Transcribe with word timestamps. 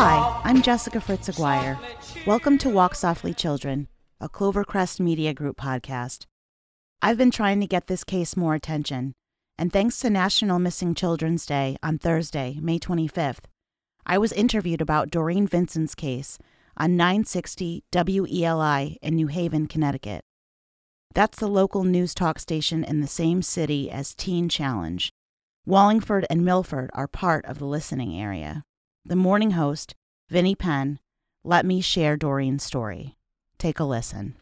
Hi, 0.00 0.40
I'm 0.44 0.62
Jessica 0.62 1.00
Fritz 1.00 1.28
Aguiar. 1.28 1.76
Welcome 2.24 2.56
to 2.58 2.70
Walk 2.70 2.94
Softly 2.94 3.34
Children, 3.34 3.88
a 4.20 4.28
Clovercrest 4.28 5.00
Media 5.00 5.34
Group 5.34 5.56
podcast. 5.56 6.26
I've 7.02 7.18
been 7.18 7.32
trying 7.32 7.60
to 7.62 7.66
get 7.66 7.88
this 7.88 8.04
case 8.04 8.36
more 8.36 8.54
attention, 8.54 9.14
and 9.58 9.72
thanks 9.72 9.98
to 9.98 10.08
National 10.08 10.60
Missing 10.60 10.94
Children's 10.94 11.44
Day 11.44 11.76
on 11.82 11.98
Thursday, 11.98 12.58
May 12.62 12.78
25th, 12.78 13.46
I 14.06 14.18
was 14.18 14.32
interviewed 14.34 14.80
about 14.80 15.10
Doreen 15.10 15.48
Vincent's 15.48 15.96
case 15.96 16.38
on 16.76 16.96
960 16.96 17.82
WELI 17.92 18.98
in 19.02 19.16
New 19.16 19.26
Haven, 19.26 19.66
Connecticut. 19.66 20.22
That's 21.12 21.40
the 21.40 21.48
local 21.48 21.82
news 21.82 22.14
talk 22.14 22.38
station 22.38 22.84
in 22.84 23.00
the 23.00 23.08
same 23.08 23.42
city 23.42 23.90
as 23.90 24.14
Teen 24.14 24.48
Challenge. 24.48 25.10
Wallingford 25.66 26.24
and 26.30 26.44
Milford 26.44 26.88
are 26.94 27.08
part 27.08 27.44
of 27.46 27.58
the 27.58 27.66
listening 27.66 28.16
area. 28.16 28.62
The 29.08 29.16
morning 29.16 29.52
host, 29.52 29.94
Vinnie 30.28 30.54
Penn, 30.54 30.98
let 31.42 31.64
me 31.64 31.80
share 31.80 32.18
Doreen's 32.18 32.62
story. 32.62 33.16
Take 33.56 33.80
a 33.80 33.84
listen. 33.84 34.34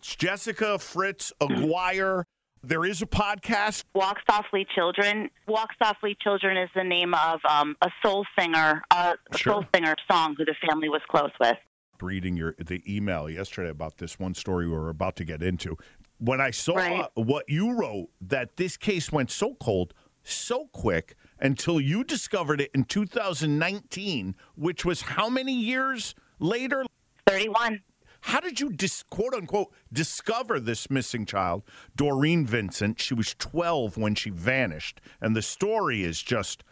It's 0.00 0.16
Jessica 0.16 0.76
Fritz 0.80 1.32
Aguiar. 1.40 2.24
There 2.64 2.84
is 2.84 3.00
a 3.00 3.06
podcast. 3.06 3.84
Walk 3.94 4.16
Softly 4.28 4.66
Children. 4.74 5.30
Walk 5.46 5.68
Softly 5.80 6.16
Children 6.20 6.56
is 6.56 6.68
the 6.74 6.82
name 6.82 7.14
of 7.14 7.38
um, 7.48 7.76
a 7.80 7.88
soul 8.02 8.26
singer, 8.36 8.82
a 8.90 9.14
Sure. 9.36 9.52
soul 9.52 9.64
singer 9.72 9.94
song 10.10 10.34
who 10.36 10.44
the 10.44 10.56
family 10.68 10.88
was 10.88 11.02
close 11.08 11.30
with. 11.38 11.56
Reading 12.02 12.36
your 12.36 12.56
the 12.58 12.82
email 12.92 13.30
yesterday 13.30 13.70
about 13.70 13.98
this 13.98 14.18
one 14.18 14.34
story 14.34 14.66
we 14.66 14.72
were 14.74 14.88
about 14.88 15.14
to 15.14 15.24
get 15.24 15.44
into. 15.44 15.76
When 16.18 16.40
I 16.40 16.50
saw 16.50 16.74
Right. 16.74 17.06
what 17.14 17.44
you 17.48 17.72
wrote, 17.78 18.08
that 18.20 18.56
this 18.56 18.76
case 18.76 19.12
went 19.12 19.30
so 19.30 19.54
cold, 19.60 19.94
so 20.24 20.66
quick, 20.72 21.14
until 21.40 21.80
you 21.80 22.04
discovered 22.04 22.60
it 22.60 22.70
in 22.74 22.84
2019, 22.84 24.34
which 24.56 24.84
was 24.84 25.02
how 25.02 25.28
many 25.28 25.54
years 25.54 26.14
later? 26.38 26.84
31. 27.26 27.80
How 28.20 28.40
did 28.40 28.60
you 28.60 28.70
dis, 28.70 29.04
quote 29.04 29.34
unquote 29.34 29.72
discover 29.92 30.58
this 30.58 30.90
missing 30.90 31.24
child, 31.24 31.62
Doreen 31.96 32.46
Vincent? 32.46 33.00
She 33.00 33.14
was 33.14 33.34
12 33.38 33.96
when 33.96 34.14
she 34.14 34.30
vanished, 34.30 35.00
and 35.20 35.36
the 35.36 35.42
story 35.42 36.02
is 36.02 36.20
just 36.22 36.64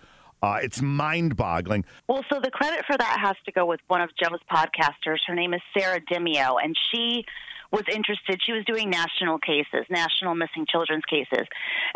uh, 0.42 0.58
it's 0.62 0.83
mind-boggling. 0.83 1.84
Well, 2.08 2.23
so 2.30 2.41
the 2.41 2.51
credit 2.51 2.84
for 2.86 2.97
that 2.97 3.19
has 3.20 3.36
to 3.47 3.53
go 3.53 3.64
with 3.64 3.80
one 3.89 4.03
of 4.03 4.11
Joe's 4.23 4.41
podcasters. 4.53 5.19
Her 5.27 5.34
name 5.34 5.55
is 5.55 5.62
Sarah 5.77 6.01
Dimio, 6.01 6.56
and 6.62 6.77
she 6.92 7.25
was 7.72 7.83
interested. 7.92 8.41
She 8.45 8.53
was 8.53 8.64
doing 8.64 8.91
national 8.91 9.39
cases, 9.39 9.86
national 9.91 10.34
missing 10.34 10.67
children's 10.69 11.05
cases. 11.05 11.47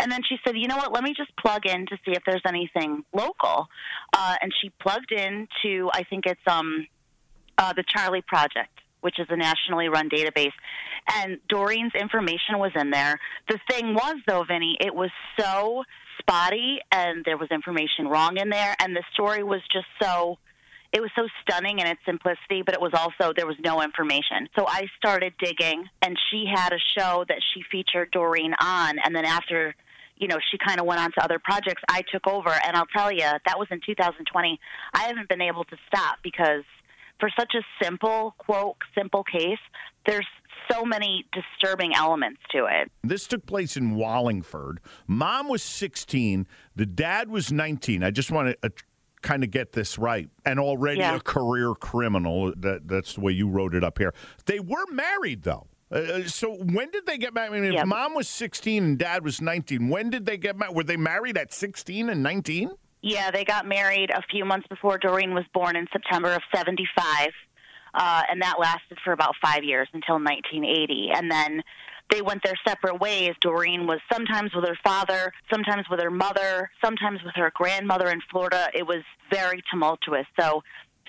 And 0.01 0.11
then 0.11 0.21
she 0.23 0.37
said, 0.45 0.57
you 0.57 0.69
know 0.69 0.77
what, 0.77 0.93
let 0.93 1.05
me 1.05 1.15
just 1.17 1.35
plug 1.37 1.67
in 1.67 1.87
to 1.87 1.97
see 2.05 2.13
if 2.13 2.23
there's 2.27 2.43
anything 2.47 3.05
local. 3.13 3.69
Uh, 4.13 4.37
and 4.41 4.53
she 4.61 4.71
plugged 4.81 5.13
in 5.13 5.49
to, 5.63 5.91
I 5.93 6.05
think 6.05 6.27
it's 6.27 6.41
um, 6.47 6.87
uh, 7.59 7.73
the 7.73 7.85
Charlie 7.87 8.25
Project, 8.27 8.81
which 9.01 9.19
is 9.19 9.27
a 9.31 9.37
nationally 9.37 9.89
run 9.89 10.09
database. 10.09 10.53
And 11.15 11.39
Doreen's 11.49 11.95
information 11.95 12.59
was 12.59 12.73
in 12.75 12.91
there. 12.91 13.19
The 13.49 13.59
thing 13.71 13.95
was, 13.95 14.17
though, 14.27 14.45
Vinnie, 14.45 14.77
it 14.81 14.95
was 14.95 15.11
so 15.39 15.85
spotty 16.19 16.79
and 16.93 17.25
there 17.25 17.39
was 17.39 17.49
information 17.51 18.07
wrong 18.09 18.37
in 18.37 18.51
there. 18.51 18.75
And 18.81 18.95
the 18.95 19.05
story 19.13 19.43
was 19.43 19.61
just 19.73 19.87
so. 20.03 20.39
It 20.93 21.01
was 21.01 21.11
so 21.15 21.29
stunning 21.43 21.79
in 21.79 21.87
its 21.87 22.01
simplicity, 22.05 22.63
but 22.65 22.75
it 22.75 22.81
was 22.81 22.93
also, 22.95 23.33
there 23.35 23.47
was 23.47 23.57
no 23.65 23.83
information. 23.83 24.49
So 24.59 24.67
I 24.67 24.87
started 24.97 25.35
digging, 25.39 25.85
and 26.03 26.19
she 26.31 26.47
had 26.53 26.73
a 26.73 26.79
show 26.99 27.25
that 27.29 27.39
she 27.55 27.63
featured 27.71 28.11
Doreen 28.11 28.55
on. 28.61 28.99
And 29.05 29.15
then 29.15 29.25
after 29.25 29.75
you 30.21 30.29
know, 30.29 30.37
she 30.51 30.59
kind 30.59 30.79
of 30.79 30.87
went 30.87 31.01
on 31.01 31.11
to 31.13 31.25
other 31.25 31.39
projects. 31.43 31.83
I 31.89 32.03
took 32.13 32.27
over, 32.27 32.51
and 32.51 32.77
I'll 32.77 32.87
tell 32.95 33.11
you, 33.11 33.21
that 33.23 33.59
was 33.59 33.69
in 33.71 33.81
2020. 33.85 34.61
I 34.93 35.05
haven't 35.05 35.29
been 35.31 35.41
able 35.41 35.65
to 35.65 35.77
stop 35.89 36.19
because 36.23 36.63
for 37.19 37.31
such 37.39 37.55
a 37.55 37.85
simple, 37.85 38.35
quote, 38.39 38.77
simple 38.95 39.25
case, 39.25 39.59
there's 40.07 40.27
so 40.71 40.85
many 40.85 41.25
disturbing 41.33 41.95
elements 41.95 42.41
to 42.53 42.67
it. 42.67 42.93
This 43.03 43.27
took 43.27 43.47
place 43.47 43.77
in 43.77 43.95
Wallingford. 43.95 44.81
Mom 45.07 45.49
was 45.49 45.63
16, 45.63 46.47
the 46.77 46.87
dad 46.87 47.29
was 47.29 47.51
19. 47.51 48.05
I 48.05 48.11
just 48.11 48.31
want 48.31 48.51
to 48.51 48.67
uh, 48.67 48.69
kind 49.23 49.45
of 49.45 49.51
get 49.51 49.73
this 49.73 49.99
right. 49.99 50.29
And 50.45 50.59
already 50.59 51.01
Yeah. 51.01 51.17
a 51.17 51.21
career 51.21 51.75
criminal. 51.75 52.53
That, 52.57 52.89
that's 52.89 53.15
the 53.15 53.21
way 53.21 53.33
you 53.33 53.49
wrote 53.49 53.75
it 53.75 53.85
up 53.85 53.99
here. 53.99 54.15
They 54.47 54.61
were 54.61 54.85
married, 54.91 55.43
though. 55.43 55.67
Uh, 55.93 56.23
so 56.25 56.55
when 56.55 56.91
did 56.91 57.05
they 57.07 57.19
get 57.19 57.35
married? 57.35 57.57
I 57.57 57.61
mean, 57.61 57.73
if 57.75 57.85
mom 57.87 58.15
was 58.15 58.29
16 58.29 58.83
and 58.85 58.99
dad 58.99 59.25
was 59.25 59.41
19, 59.41 59.89
when 59.89 60.09
did 60.11 60.25
they 60.25 60.37
get 60.37 60.57
married? 60.57 60.77
Were 60.77 60.85
they 60.85 60.97
married 60.97 61.37
at 61.37 61.53
16 61.53 62.09
and 62.09 62.23
19? 62.23 62.71
Yeah, 63.03 63.31
they 63.31 63.45
got 63.45 63.67
married 63.67 64.11
a 64.11 64.23
few 64.31 64.45
months 64.45 64.69
before 64.69 64.99
Doreen 64.99 65.35
was 65.35 65.45
born 65.53 65.75
in 65.75 65.87
September 65.93 66.33
of 66.33 66.43
75. 66.55 67.31
Uh, 67.93 68.23
and 68.31 68.41
that 68.41 68.61
lasted 68.61 68.99
for 69.03 69.13
about 69.13 69.35
five 69.43 69.65
years 69.65 69.89
until 69.93 70.17
1980. 70.17 71.11
And 71.13 71.29
then 71.31 71.63
they 72.11 72.23
went 72.23 72.43
their 72.43 72.55
separate 72.67 73.01
ways. 73.01 73.33
Doreen 73.41 73.87
was 73.87 74.01
sometimes 74.13 74.53
with 74.55 74.65
her 74.65 74.79
father, 74.85 75.33
sometimes 75.53 75.87
with 75.91 76.01
her 76.01 76.11
mother, 76.11 76.71
sometimes 76.83 77.21
with 77.25 77.35
her 77.37 77.53
grandmother 77.55 78.09
in 78.09 78.21
Florida. 78.31 78.69
It 78.75 78.87
was 78.87 79.03
very 79.31 79.63
tumultuous. 79.71 80.27
So 80.39 80.63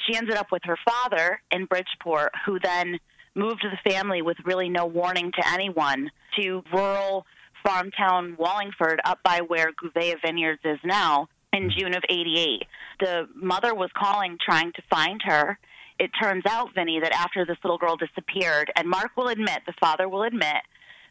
she 0.05 0.15
ended 0.15 0.35
up 0.35 0.51
with 0.51 0.61
her 0.65 0.77
father 0.85 1.41
in 1.51 1.65
Bridgeport, 1.65 2.31
who 2.45 2.59
then 2.59 2.99
moved 3.35 3.63
the 3.63 3.89
family 3.89 4.21
with 4.21 4.37
really 4.45 4.69
no 4.69 4.85
warning 4.85 5.31
to 5.31 5.47
anyone 5.51 6.09
to 6.39 6.63
rural 6.73 7.25
farm 7.65 7.91
town 7.91 8.35
Wallingford 8.37 8.99
up 9.05 9.19
by 9.23 9.41
where 9.45 9.71
Gouveia 9.71 10.15
Vineyards 10.23 10.61
is 10.65 10.79
now 10.83 11.27
in 11.53 11.63
hmm. 11.63 11.69
June 11.77 11.95
of 11.95 12.03
88. 12.09 12.63
The 12.99 13.27
mother 13.35 13.73
was 13.73 13.89
calling 13.97 14.37
trying 14.43 14.71
to 14.73 14.81
find 14.89 15.21
her. 15.25 15.57
It 15.99 16.11
turns 16.21 16.43
out, 16.49 16.69
Vinnie, 16.73 16.99
that 17.01 17.13
after 17.13 17.45
this 17.45 17.57
little 17.63 17.77
girl 17.77 17.95
disappeared, 17.95 18.71
and 18.75 18.89
Mark 18.89 19.11
will 19.15 19.27
admit, 19.27 19.61
the 19.67 19.73
father 19.79 20.09
will 20.09 20.23
admit, 20.23 20.61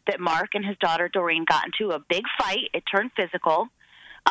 that 0.07 0.19
Mark 0.19 0.49
and 0.53 0.65
his 0.65 0.77
daughter 0.77 1.09
Doreen 1.09 1.45
got 1.45 1.65
into 1.65 1.93
a 1.93 1.99
big 1.99 2.23
fight. 2.39 2.69
It 2.73 2.83
turned 2.91 3.11
physical. 3.15 3.67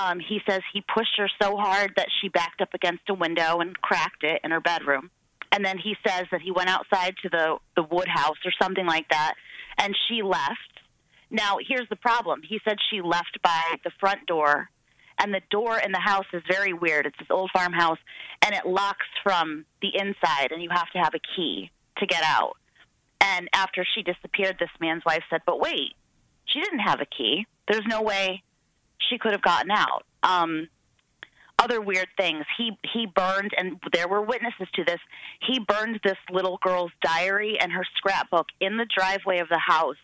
Um, 0.00 0.20
he 0.20 0.40
says 0.48 0.60
he 0.72 0.82
pushed 0.82 1.16
her 1.18 1.28
so 1.42 1.56
hard 1.56 1.92
that 1.96 2.08
she 2.20 2.28
backed 2.28 2.60
up 2.60 2.74
against 2.74 3.08
a 3.08 3.14
window 3.14 3.58
and 3.60 3.80
cracked 3.80 4.22
it 4.22 4.40
in 4.44 4.50
her 4.50 4.60
bedroom. 4.60 5.10
And 5.52 5.64
then 5.64 5.78
he 5.78 5.96
says 6.06 6.26
that 6.30 6.42
he 6.42 6.52
went 6.52 6.68
outside 6.68 7.14
to 7.22 7.28
the, 7.28 7.56
the 7.74 7.82
wood 7.82 8.06
house 8.08 8.36
or 8.44 8.52
something 8.62 8.86
like 8.86 9.08
that, 9.08 9.34
and 9.78 9.96
she 10.08 10.22
left. 10.22 10.58
Now, 11.28 11.58
here's 11.66 11.88
the 11.88 11.96
problem. 11.96 12.42
He 12.48 12.60
said 12.64 12.76
she 12.90 13.00
left 13.00 13.38
by 13.42 13.76
the 13.82 13.90
front 13.98 14.26
door, 14.26 14.68
and 15.18 15.34
the 15.34 15.42
door 15.50 15.78
in 15.78 15.92
the 15.92 16.00
house 16.00 16.26
is 16.32 16.42
very 16.48 16.72
weird. 16.72 17.06
It's 17.06 17.18
this 17.18 17.30
old 17.30 17.50
farmhouse, 17.52 17.98
and 18.42 18.54
it 18.54 18.64
locks 18.64 19.06
from 19.24 19.64
the 19.82 19.90
inside, 19.94 20.52
and 20.52 20.62
you 20.62 20.70
have 20.70 20.90
to 20.92 20.98
have 20.98 21.14
a 21.14 21.20
key 21.36 21.70
to 21.98 22.06
get 22.06 22.22
out. 22.24 22.56
And 23.20 23.48
after 23.54 23.84
she 23.94 24.02
disappeared, 24.02 24.56
this 24.58 24.70
man's 24.80 25.04
wife 25.04 25.22
said, 25.30 25.42
But 25.46 25.60
wait, 25.60 25.94
she 26.46 26.60
didn't 26.60 26.80
have 26.80 27.00
a 27.00 27.06
key. 27.06 27.46
There's 27.68 27.86
no 27.86 28.02
way 28.02 28.42
she 28.98 29.18
could 29.18 29.32
have 29.32 29.42
gotten 29.42 29.70
out. 29.70 30.04
Um, 30.22 30.68
other 31.58 31.80
weird 31.80 32.08
things. 32.16 32.44
He 32.56 32.72
he 32.92 33.06
burned, 33.06 33.50
and 33.56 33.78
there 33.92 34.08
were 34.08 34.22
witnesses 34.22 34.66
to 34.74 34.84
this. 34.84 34.98
He 35.46 35.58
burned 35.60 36.00
this 36.02 36.16
little 36.30 36.58
girl's 36.62 36.92
diary 37.02 37.58
and 37.60 37.70
her 37.72 37.84
scrapbook 37.96 38.46
in 38.60 38.78
the 38.78 38.86
driveway 38.96 39.38
of 39.40 39.48
the 39.50 39.58
house 39.58 39.96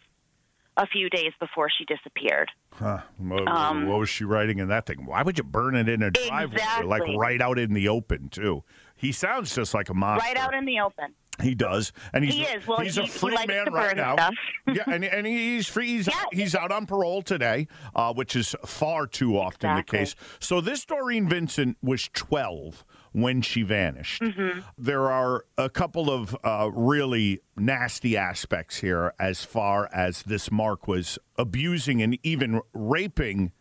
a 0.77 0.87
few 0.87 1.09
days 1.09 1.33
before 1.41 1.69
she 1.71 1.87
disappeared. 1.87 2.51
Huh. 2.75 2.99
What, 3.17 3.49
Um, 3.49 3.87
what 3.89 3.99
was 4.01 4.11
she 4.11 4.25
writing 4.25 4.59
in 4.59 4.69
that 4.69 4.85
thing? 4.85 5.07
Why 5.07 5.23
would 5.23 5.39
you 5.39 5.45
burn 5.45 5.75
it 5.75 5.89
in 5.89 6.03
a 6.03 6.11
driveway? 6.11 6.85
Like 6.85 7.03
right 7.17 7.41
out 7.41 7.59
in 7.59 7.73
the 7.73 7.89
open, 7.89 8.29
too. 8.29 8.63
He 8.95 9.11
sounds 9.13 9.55
just 9.55 9.73
like 9.73 9.89
a 9.89 9.95
monster. 9.95 10.27
Right 10.27 10.37
out 10.37 10.55
in 10.55 10.67
the 10.67 10.81
open. 10.81 11.15
He 11.43 11.55
does, 11.55 11.93
and 12.13 12.25
he's 12.25 12.35
He 12.35 12.43
is. 12.43 12.67
Well, 12.67 12.81
he's 12.81 12.97
a 12.99 13.03
he- 13.03 13.07
he 13.09 13.13
free 13.19 13.47
man 13.47 13.73
right 13.73 13.97
now. 13.97 14.15
stuff. 14.17 14.35
yeah, 14.73 14.85
and, 14.87 15.05
and 15.05 15.27
he's 15.27 15.67
free. 15.67 15.89
He's, 15.89 16.07
Yeah. 16.09 16.15
he's 16.33 16.55
out 16.55 16.73
on 16.73 16.87
parole 16.87 17.23
today, 17.23 17.69
uh, 17.95 18.13
which 18.15 18.35
is 18.37 18.55
far 18.65 19.07
too 19.07 19.39
often 19.39 19.71
Exactly. 19.71 19.99
the 19.99 20.05
case. 20.05 20.15
So 20.41 20.61
this 20.61 20.85
Doreen 20.85 21.29
Vincent 21.29 21.77
was 21.83 22.09
12 22.15 22.85
when 23.13 23.41
she 23.43 23.63
vanished. 23.63 24.21
Mm-hmm. 24.23 24.61
There 24.79 25.11
are 25.11 25.45
a 25.57 25.69
couple 25.71 26.11
of 26.11 26.37
uh, 26.45 26.71
really 26.73 27.41
nasty 27.57 28.17
aspects 28.17 28.79
here 28.79 29.13
as 29.19 29.45
far 29.45 29.89
as 29.93 30.23
this 30.23 30.51
Mark 30.51 30.87
was 30.89 31.19
abusing 31.39 32.03
and 32.03 32.19
even 32.23 32.61
raping 32.75 33.53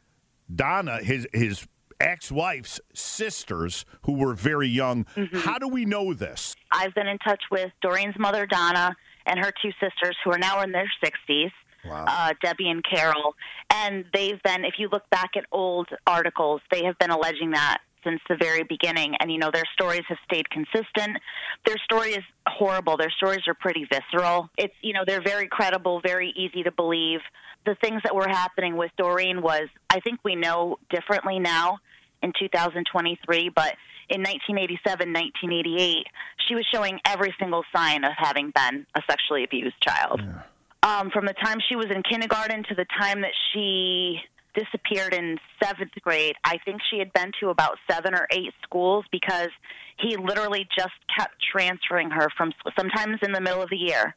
Donna, 0.54 0.98
his 1.02 1.28
his 1.34 1.68
ex-wife's 2.00 2.80
sisters, 2.94 3.86
who 4.04 4.14
were 4.14 4.34
very 4.34 4.68
young. 4.68 5.06
Mm-hmm. 5.16 5.38
How 5.38 5.58
do 5.58 5.68
we 5.68 5.86
know 5.86 6.14
this? 6.14 6.56
I've 6.72 6.94
been 6.94 7.08
in 7.08 7.18
touch 7.20 7.42
with 7.52 7.72
Doreen's 7.82 8.18
mother, 8.20 8.46
Donna, 8.46 8.96
and 9.26 9.40
her 9.40 9.52
two 9.62 9.72
sisters, 9.80 10.16
who 10.24 10.32
are 10.32 10.38
now 10.38 10.62
in 10.62 10.72
their 10.72 10.92
60s, 11.04 11.52
Wow. 11.86 12.06
uh, 12.08 12.34
Debbie 12.44 12.70
and 12.70 12.84
Carol. 12.84 13.36
And 13.72 14.06
they've 14.14 14.42
been, 14.44 14.66
if 14.66 14.76
you 14.80 14.90
look 14.92 15.10
back 15.10 15.32
at 15.38 15.46
old 15.52 15.88
articles, 16.08 16.62
they 16.72 16.84
have 16.84 16.98
been 17.00 17.12
alleging 17.12 17.52
that 17.52 17.78
since 18.06 18.22
the 18.30 18.38
very 18.38 18.64
beginning. 18.64 19.16
And, 19.20 19.32
you 19.32 19.38
know, 19.38 19.52
their 19.52 19.66
stories 19.74 20.04
have 20.08 20.18
stayed 20.24 20.50
consistent. 20.50 21.18
Their 21.66 21.78
story 21.84 22.12
is 22.12 22.24
horrible. 22.48 22.96
Their 22.98 23.12
stories 23.12 23.48
are 23.48 23.54
pretty 23.54 23.86
visceral. 23.92 24.50
It's, 24.58 24.74
you 24.82 24.94
know, 24.94 25.04
they're 25.06 25.22
very 25.22 25.48
credible, 25.48 26.02
very 26.02 26.34
easy 26.36 26.64
to 26.64 26.72
believe. 26.72 27.20
The 27.66 27.76
things 27.76 28.02
that 28.04 28.16
were 28.16 28.30
happening 28.30 28.78
with 28.78 28.92
Doreen 28.98 29.42
was, 29.42 29.68
I 29.90 30.00
think 30.00 30.20
we 30.24 30.36
know 30.36 30.78
differently 30.90 31.40
now 31.40 31.80
in 32.22 32.32
2023, 32.40 33.50
but 33.50 33.76
in 34.08 34.22
1987, 34.22 35.12
1988, 35.12 36.08
she 36.48 36.56
was 36.56 36.66
showing 36.72 37.00
every 37.06 37.34
single 37.40 37.64
sign 37.76 38.04
of 38.04 38.12
having 38.16 38.52
been 38.52 38.86
a 38.96 39.02
sexually 39.10 39.44
abused 39.44 39.76
child. 39.82 40.22
Yeah. 40.24 40.42
Um, 40.84 41.10
from 41.10 41.26
the 41.26 41.34
time 41.34 41.58
she 41.68 41.76
was 41.76 41.88
in 41.90 42.04
kindergarten 42.04 42.64
to 42.70 42.76
the 42.76 42.86
time 43.00 43.22
that 43.22 43.32
she 43.52 44.20
disappeared 44.56 45.14
in 45.14 45.38
seventh 45.62 45.92
grade, 46.02 46.36
I 46.44 46.58
think 46.66 46.82
she 46.90 47.00
had 47.00 47.12
been 47.14 47.32
to 47.42 47.50
about 47.50 47.78
seven 47.90 48.14
or 48.14 48.28
eight 48.32 48.54
schools 48.64 49.06
because 49.12 49.50
he 50.00 50.18
literally 50.18 50.68
just 50.76 50.96
kept 51.18 51.36
transferring 51.52 52.10
her 52.10 52.28
from 52.38 52.52
sometimes 52.78 53.20
in 53.22 53.32
the 53.32 53.42
middle 53.42 53.62
of 53.62 53.70
the 53.70 53.78
year 53.78 54.16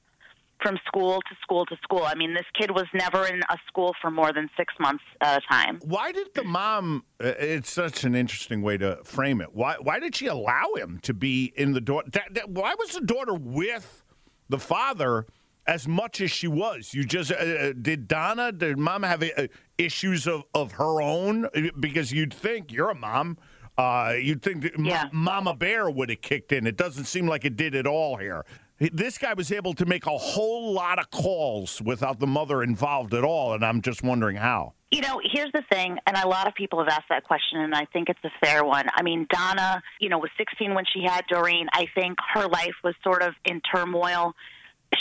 from 0.63 0.79
school 0.87 1.21
to 1.21 1.37
school 1.43 1.65
to 1.67 1.77
school. 1.83 2.03
I 2.05 2.15
mean, 2.15 2.35
this 2.35 2.47
kid 2.59 2.71
was 2.71 2.87
never 2.95 3.27
in 3.27 3.41
a 3.49 3.57
school 3.67 3.95
for 4.01 4.11
more 4.11 4.33
than 4.33 4.49
six 4.57 4.75
months 4.81 5.05
at 5.21 5.39
a 5.39 5.41
time. 5.51 5.81
Why 5.85 6.13
did 6.13 6.35
the 6.35 6.45
mom? 6.45 7.05
Uh, 7.23 7.33
it's 7.39 7.71
such 7.71 8.05
an 8.05 8.15
interesting 8.15 8.63
way 8.63 8.77
to 8.79 8.99
frame 9.05 9.41
it. 9.41 9.55
Why? 9.55 9.77
Why 9.81 9.99
did 9.99 10.17
she 10.17 10.27
allow 10.27 10.75
him 10.77 10.99
to 11.03 11.15
be 11.15 11.53
in 11.57 11.73
the 11.73 11.81
door? 11.81 12.05
Why 12.47 12.75
was 12.79 12.93
the 12.93 13.01
daughter 13.01 13.35
with 13.35 14.03
the 14.49 14.59
father? 14.59 15.27
As 15.69 15.87
much 15.87 16.23
as 16.23 16.31
she 16.31 16.49
was, 16.49 16.95
you 16.95 17.05
just 17.05 17.31
uh, 17.31 17.35
uh 17.35 17.73
did 17.81 18.09
Donna? 18.09 18.51
Did 18.51 18.79
mom 18.79 19.03
have 19.03 19.23
uh, 19.23 19.47
issues 19.77 20.27
of, 20.27 20.45
of 20.55 20.73
her 20.73 21.03
own? 21.03 21.47
Because 21.79 22.11
you'd 22.11 22.33
think 22.33 22.73
you're 22.73 22.89
a 22.89 22.95
mom, 22.95 23.37
uh, 23.79 24.15
you'd 24.21 24.43
think 24.43 24.67
yeah. 24.77 25.05
Mama 25.13 25.55
Bear 25.55 25.89
would 25.89 26.11
have 26.11 26.21
kicked 26.21 26.53
in. 26.53 26.67
It 26.67 26.77
doesn't 26.77 27.05
seem 27.05 27.29
like 27.29 27.45
it 27.45 27.57
did 27.57 27.77
at 27.77 27.87
all 27.87 28.17
here. 28.17 28.45
This 28.81 29.19
guy 29.19 29.35
was 29.35 29.51
able 29.53 29.75
to 29.75 29.87
make 29.87 30.07
a 30.07 30.17
whole 30.17 30.73
lot 30.73 30.99
of 30.99 31.11
calls 31.11 31.83
without 31.83 32.19
the 32.21 32.27
mother 32.27 32.63
involved 32.63 33.13
at 33.13 33.25
all, 33.25 33.55
and 33.55 33.65
I'm 33.65 33.83
just 33.83 34.03
wondering 34.03 34.37
how. 34.37 34.75
You 34.91 35.03
know, 35.03 35.21
here's 35.23 35.53
the 35.53 35.63
thing, 35.71 35.99
and 36.07 36.17
a 36.17 36.27
lot 36.27 36.49
of 36.49 36.55
people 36.55 36.79
have 36.79 36.89
asked 36.89 37.09
that 37.11 37.25
question, 37.25 37.61
and 37.61 37.75
I 37.75 37.85
think 37.93 38.09
it's 38.09 38.23
a 38.25 38.31
fair 38.45 38.65
one. 38.65 38.87
I 38.95 39.03
mean, 39.03 39.27
Donna, 39.31 39.83
you 40.01 40.09
know, 40.09 40.19
was 40.19 40.31
16 40.39 40.75
when 40.75 40.85
she 40.93 41.03
had 41.05 41.25
Doreen. 41.29 41.67
I 41.73 41.87
think 41.95 42.19
her 42.35 42.47
life 42.47 42.75
was 42.83 42.95
sort 43.05 43.23
of 43.23 43.35
in 43.45 43.61
turmoil. 43.61 44.35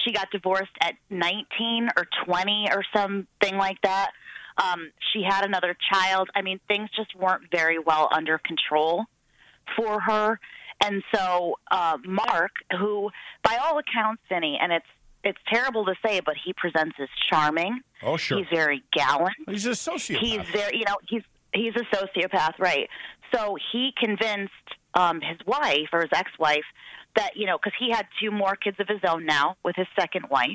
She 0.04 0.12
got 0.12 0.30
divorced 0.32 0.72
at 0.82 0.96
19 1.10 1.90
or 1.96 2.08
20 2.26 2.68
or 2.72 2.84
something 2.96 3.58
like 3.58 3.82
that. 3.84 4.12
Um, 4.58 4.92
she 5.14 5.24
had 5.24 5.46
another 5.46 5.76
child. 5.92 6.30
I 6.36 6.42
mean, 6.42 6.60
things 6.68 6.90
just 6.96 7.16
weren't 7.16 7.44
very 7.52 7.80
well 7.80 8.10
under 8.12 8.40
control 8.40 9.06
for 9.76 10.00
her. 10.02 10.40
And 10.84 11.04
so 11.14 11.58
uh, 11.72 11.98
Mark, 12.06 12.52
who 12.78 13.10
by 13.44 13.58
all 13.64 13.80
accounts, 13.80 14.22
Vinnie, 14.30 14.58
and 14.62 14.72
it's 14.72 14.86
it's 15.24 15.40
terrible 15.52 15.86
to 15.86 15.96
say, 16.06 16.22
but 16.24 16.36
he 16.44 16.54
presents 16.54 16.96
as 17.02 17.10
charming. 17.30 17.82
Oh, 18.04 18.18
sure. 18.18 18.38
He's 18.38 18.48
very 18.52 18.84
gallant. 18.94 19.36
He's 19.48 19.66
a 19.66 19.72
sociopath. 19.72 20.20
He's 20.20 20.42
very, 20.54 20.78
you 20.78 20.86
know, 20.86 20.98
he's 21.08 21.24
he's 21.54 21.74
a 21.76 21.84
sociopath, 21.96 22.60
right? 22.60 22.90
So 23.34 23.58
he 23.72 23.94
convinced 23.98 24.54
um, 24.94 25.22
his 25.22 25.38
wife 25.46 25.90
or 25.92 26.02
his 26.02 26.12
ex-wife 26.14 26.64
that 27.16 27.32
you 27.36 27.46
know, 27.46 27.58
because 27.58 27.78
he 27.80 27.92
had 27.92 28.08
two 28.22 28.32
more 28.32 28.56
kids 28.56 28.78
of 28.80 28.88
his 28.88 29.02
own 29.08 29.26
now 29.26 29.56
with 29.64 29.76
his 29.76 29.88
second 30.00 30.26
wife, 30.30 30.50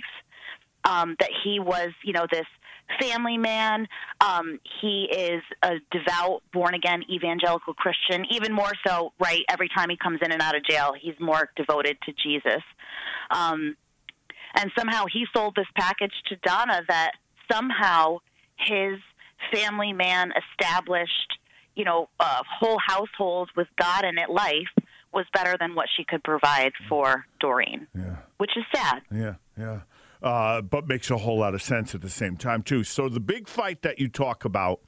um, 0.85 1.17
that 1.21 1.31
he 1.45 1.61
was, 1.61 1.91
you 2.05 2.13
know, 2.13 2.27
this 2.31 2.47
family 3.01 3.39
man. 3.39 3.89
Um, 4.21 4.61
he 4.81 5.09
is 5.11 5.43
a 5.63 5.77
devout, 5.91 6.43
born 6.53 6.75
again 6.75 7.03
evangelical 7.11 7.75
Christian, 7.75 8.25
even 8.31 8.53
more 8.53 8.73
so, 8.87 9.13
right? 9.21 9.43
Every 9.49 9.69
time 9.69 9.91
he 9.91 9.97
comes 9.97 10.21
in 10.23 10.33
and 10.33 10.43
out 10.43 10.57
of 10.57 10.65
jail, 10.65 10.93
he's 11.01 11.19
more 11.19 11.51
devoted 11.57 11.99
to 12.05 12.13
Jesus. 12.13 12.63
Um, 13.31 13.77
and 14.55 14.71
somehow 14.79 15.07
he 15.11 15.25
sold 15.35 15.55
this 15.57 15.67
package 15.77 16.13
to 16.29 16.37
Donna 16.37 16.83
that 16.89 17.13
somehow 17.51 18.19
his 18.57 18.99
family 19.53 19.93
man 19.93 20.33
established, 20.53 21.39
you 21.75 21.85
know, 21.85 22.09
a 22.21 22.43
whole 22.61 22.79
household 22.87 23.51
with 23.57 23.69
God 23.79 24.05
in 24.05 24.19
it 24.19 24.31
life 24.31 24.69
was 25.13 25.27
better 25.33 25.57
than 25.59 25.75
what 25.75 25.87
she 25.97 26.05
could 26.05 26.23
provide 26.25 26.73
for 26.89 27.27
Doreen. 27.41 27.87
Yeah. 27.95 28.17
Which 28.39 28.53
is 28.57 28.65
sad. 28.75 29.03
Yeah, 29.11 29.35
yeah 29.59 29.81
uh, 30.23 30.63
but 30.63 30.87
makes 30.87 31.11
a 31.11 31.17
whole 31.17 31.39
lot 31.39 31.55
of 31.55 31.63
sense 31.63 31.95
at 31.95 32.01
the 32.01 32.11
same 32.11 32.37
time, 32.37 32.63
too. 32.63 32.85
So 32.85 33.09
the 33.09 33.21
big 33.21 33.49
fight 33.49 33.83
that 33.83 33.99
you 33.99 34.09
talk 34.09 34.45
about, 34.45 34.81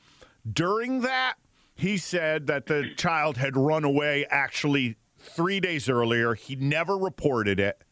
during 0.50 1.00
that, 1.00 1.35
he 1.75 1.97
said 1.97 2.47
that 2.47 2.67
the 2.67 2.91
child 2.97 3.37
had 3.37 3.56
run 3.56 3.85
away 3.85 4.26
actually 4.31 4.97
three 5.19 5.59
days 5.59 5.88
earlier. 5.88 6.35
He 6.35 6.55
never 6.55 6.97
reported 6.97 7.59
it. 7.59 7.82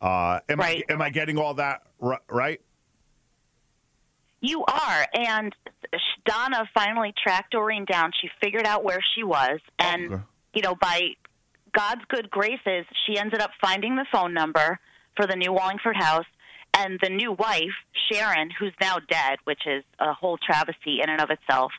Uh, 0.00 0.40
am, 0.48 0.58
right. 0.58 0.84
I, 0.88 0.92
am 0.92 1.02
I 1.02 1.10
getting 1.10 1.38
all 1.38 1.54
that 1.54 1.82
right? 2.28 2.60
You 4.40 4.64
are. 4.64 5.06
And 5.14 5.54
Donna 6.24 6.68
finally 6.74 7.12
tracked 7.22 7.52
Doreen 7.52 7.84
down. 7.84 8.10
She 8.20 8.28
figured 8.42 8.66
out 8.66 8.82
where 8.82 8.98
she 9.14 9.22
was. 9.22 9.60
And, 9.78 10.12
okay. 10.12 10.22
you 10.54 10.62
know, 10.62 10.74
by 10.74 11.10
God's 11.74 12.02
good 12.08 12.30
graces, 12.30 12.84
she 13.06 13.18
ended 13.18 13.40
up 13.40 13.50
finding 13.60 13.96
the 13.96 14.06
phone 14.12 14.34
number 14.34 14.78
for 15.16 15.26
the 15.26 15.36
new 15.36 15.52
Wallingford 15.52 15.96
house 15.96 16.26
and 16.74 16.98
the 17.02 17.10
new 17.10 17.32
wife, 17.32 17.74
Sharon, 18.10 18.50
who's 18.50 18.72
now 18.80 18.98
dead, 18.98 19.38
which 19.44 19.66
is 19.66 19.84
a 19.98 20.12
whole 20.12 20.38
travesty 20.38 21.00
in 21.02 21.10
and 21.10 21.20
of 21.20 21.30
itself, 21.30 21.72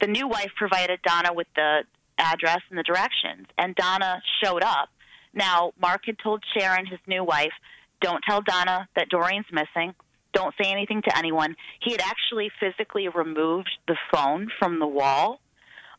the 0.00 0.06
new 0.06 0.28
wife 0.28 0.50
provided 0.56 1.00
Donna 1.02 1.32
with 1.32 1.46
the 1.56 1.84
address 2.18 2.60
and 2.70 2.78
the 2.78 2.82
directions, 2.82 3.46
and 3.56 3.74
Donna 3.74 4.22
showed 4.42 4.62
up. 4.62 4.88
Now, 5.34 5.72
Mark 5.80 6.02
had 6.06 6.18
told 6.18 6.42
Sharon, 6.56 6.86
his 6.86 7.00
new 7.06 7.22
wife, 7.22 7.52
don't 8.00 8.22
tell 8.28 8.40
Donna 8.40 8.88
that 8.96 9.08
Doreen's 9.08 9.46
missing. 9.52 9.94
Don't 10.32 10.54
say 10.60 10.70
anything 10.70 11.02
to 11.02 11.16
anyone. 11.16 11.56
He 11.80 11.92
had 11.92 12.00
actually 12.00 12.50
physically 12.60 13.08
removed 13.08 13.70
the 13.86 13.96
phone 14.12 14.48
from 14.58 14.78
the 14.78 14.86
wall 14.86 15.40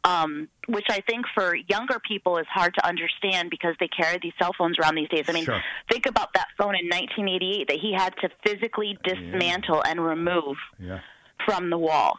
um, 0.03 0.47
which 0.67 0.85
I 0.89 1.01
think 1.01 1.25
for 1.33 1.55
younger 1.55 1.99
people 2.07 2.37
is 2.37 2.45
hard 2.49 2.73
to 2.75 2.87
understand 2.87 3.49
because 3.49 3.75
they 3.79 3.87
carry 3.87 4.17
these 4.21 4.33
cell 4.41 4.51
phones 4.57 4.77
around 4.79 4.95
these 4.95 5.09
days. 5.09 5.25
I 5.27 5.33
mean, 5.33 5.45
sure. 5.45 5.61
think 5.91 6.05
about 6.05 6.33
that 6.33 6.47
phone 6.57 6.75
in 6.75 6.87
1988 6.87 7.67
that 7.67 7.77
he 7.79 7.93
had 7.93 8.13
to 8.21 8.29
physically 8.45 8.97
dismantle 9.03 9.81
yeah. 9.83 9.91
and 9.91 10.03
remove 10.03 10.55
yeah. 10.79 10.99
from 11.45 11.69
the 11.69 11.77
wall. 11.77 12.17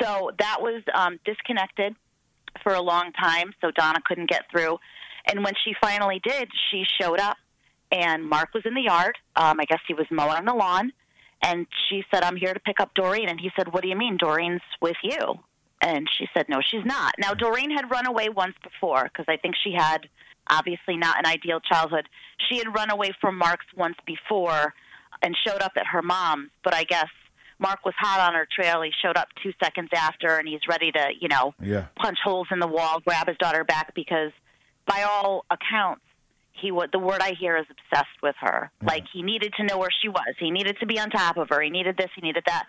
So 0.00 0.30
that 0.38 0.58
was 0.60 0.82
um, 0.94 1.18
disconnected 1.24 1.94
for 2.62 2.74
a 2.74 2.80
long 2.80 3.12
time, 3.12 3.52
so 3.60 3.70
Donna 3.70 4.00
couldn't 4.04 4.28
get 4.28 4.42
through. 4.50 4.78
And 5.26 5.44
when 5.44 5.54
she 5.64 5.74
finally 5.80 6.20
did, 6.22 6.48
she 6.70 6.84
showed 7.00 7.20
up, 7.20 7.36
and 7.90 8.28
Mark 8.28 8.52
was 8.54 8.64
in 8.66 8.74
the 8.74 8.82
yard. 8.82 9.16
Um, 9.36 9.60
I 9.60 9.64
guess 9.64 9.80
he 9.86 9.94
was 9.94 10.06
mowing 10.10 10.44
the 10.44 10.54
lawn. 10.54 10.92
And 11.42 11.66
she 11.88 12.04
said, 12.12 12.22
I'm 12.22 12.36
here 12.36 12.54
to 12.54 12.60
pick 12.60 12.78
up 12.80 12.94
Doreen. 12.94 13.28
And 13.28 13.40
he 13.40 13.50
said, 13.56 13.72
What 13.72 13.82
do 13.82 13.88
you 13.88 13.96
mean? 13.96 14.16
Doreen's 14.16 14.62
with 14.80 14.96
you. 15.02 15.40
And 15.82 16.08
she 16.16 16.26
said, 16.32 16.46
no, 16.48 16.60
she's 16.64 16.84
not. 16.84 17.12
Now, 17.18 17.34
Doreen 17.34 17.72
had 17.72 17.90
run 17.90 18.06
away 18.06 18.28
once 18.28 18.54
before 18.62 19.02
because 19.02 19.26
I 19.28 19.36
think 19.36 19.56
she 19.62 19.74
had 19.76 20.08
obviously 20.48 20.96
not 20.96 21.18
an 21.18 21.26
ideal 21.26 21.58
childhood. 21.60 22.08
She 22.48 22.58
had 22.58 22.72
run 22.74 22.90
away 22.90 23.10
from 23.20 23.36
Mark's 23.36 23.66
once 23.76 23.96
before 24.06 24.74
and 25.22 25.36
showed 25.44 25.60
up 25.60 25.72
at 25.76 25.86
her 25.86 26.00
mom's, 26.00 26.50
but 26.62 26.74
I 26.74 26.84
guess 26.84 27.08
Mark 27.58 27.84
was 27.84 27.94
hot 27.98 28.20
on 28.20 28.34
her 28.34 28.46
trail. 28.54 28.82
He 28.82 28.90
showed 29.02 29.16
up 29.16 29.28
two 29.42 29.52
seconds 29.62 29.90
after, 29.94 30.36
and 30.36 30.48
he's 30.48 30.60
ready 30.68 30.90
to, 30.92 31.10
you 31.20 31.28
know, 31.28 31.54
yeah. 31.60 31.86
punch 31.96 32.18
holes 32.24 32.48
in 32.50 32.58
the 32.58 32.66
wall, 32.66 33.00
grab 33.04 33.28
his 33.28 33.36
daughter 33.38 33.64
back 33.64 33.94
because, 33.94 34.32
by 34.86 35.02
all 35.02 35.44
accounts, 35.50 36.02
he 36.52 36.70
would. 36.70 36.90
The 36.92 36.98
word 36.98 37.20
I 37.20 37.32
hear 37.38 37.56
is 37.56 37.66
obsessed 37.70 38.22
with 38.22 38.34
her. 38.40 38.70
Yeah. 38.82 38.88
Like 38.88 39.04
he 39.12 39.22
needed 39.22 39.52
to 39.58 39.64
know 39.64 39.78
where 39.78 39.90
she 40.02 40.08
was. 40.08 40.34
He 40.38 40.50
needed 40.50 40.76
to 40.80 40.86
be 40.86 40.98
on 40.98 41.10
top 41.10 41.36
of 41.36 41.48
her. 41.50 41.60
He 41.62 41.70
needed 41.70 41.96
this. 41.96 42.10
He 42.14 42.20
needed 42.20 42.44
that. 42.46 42.66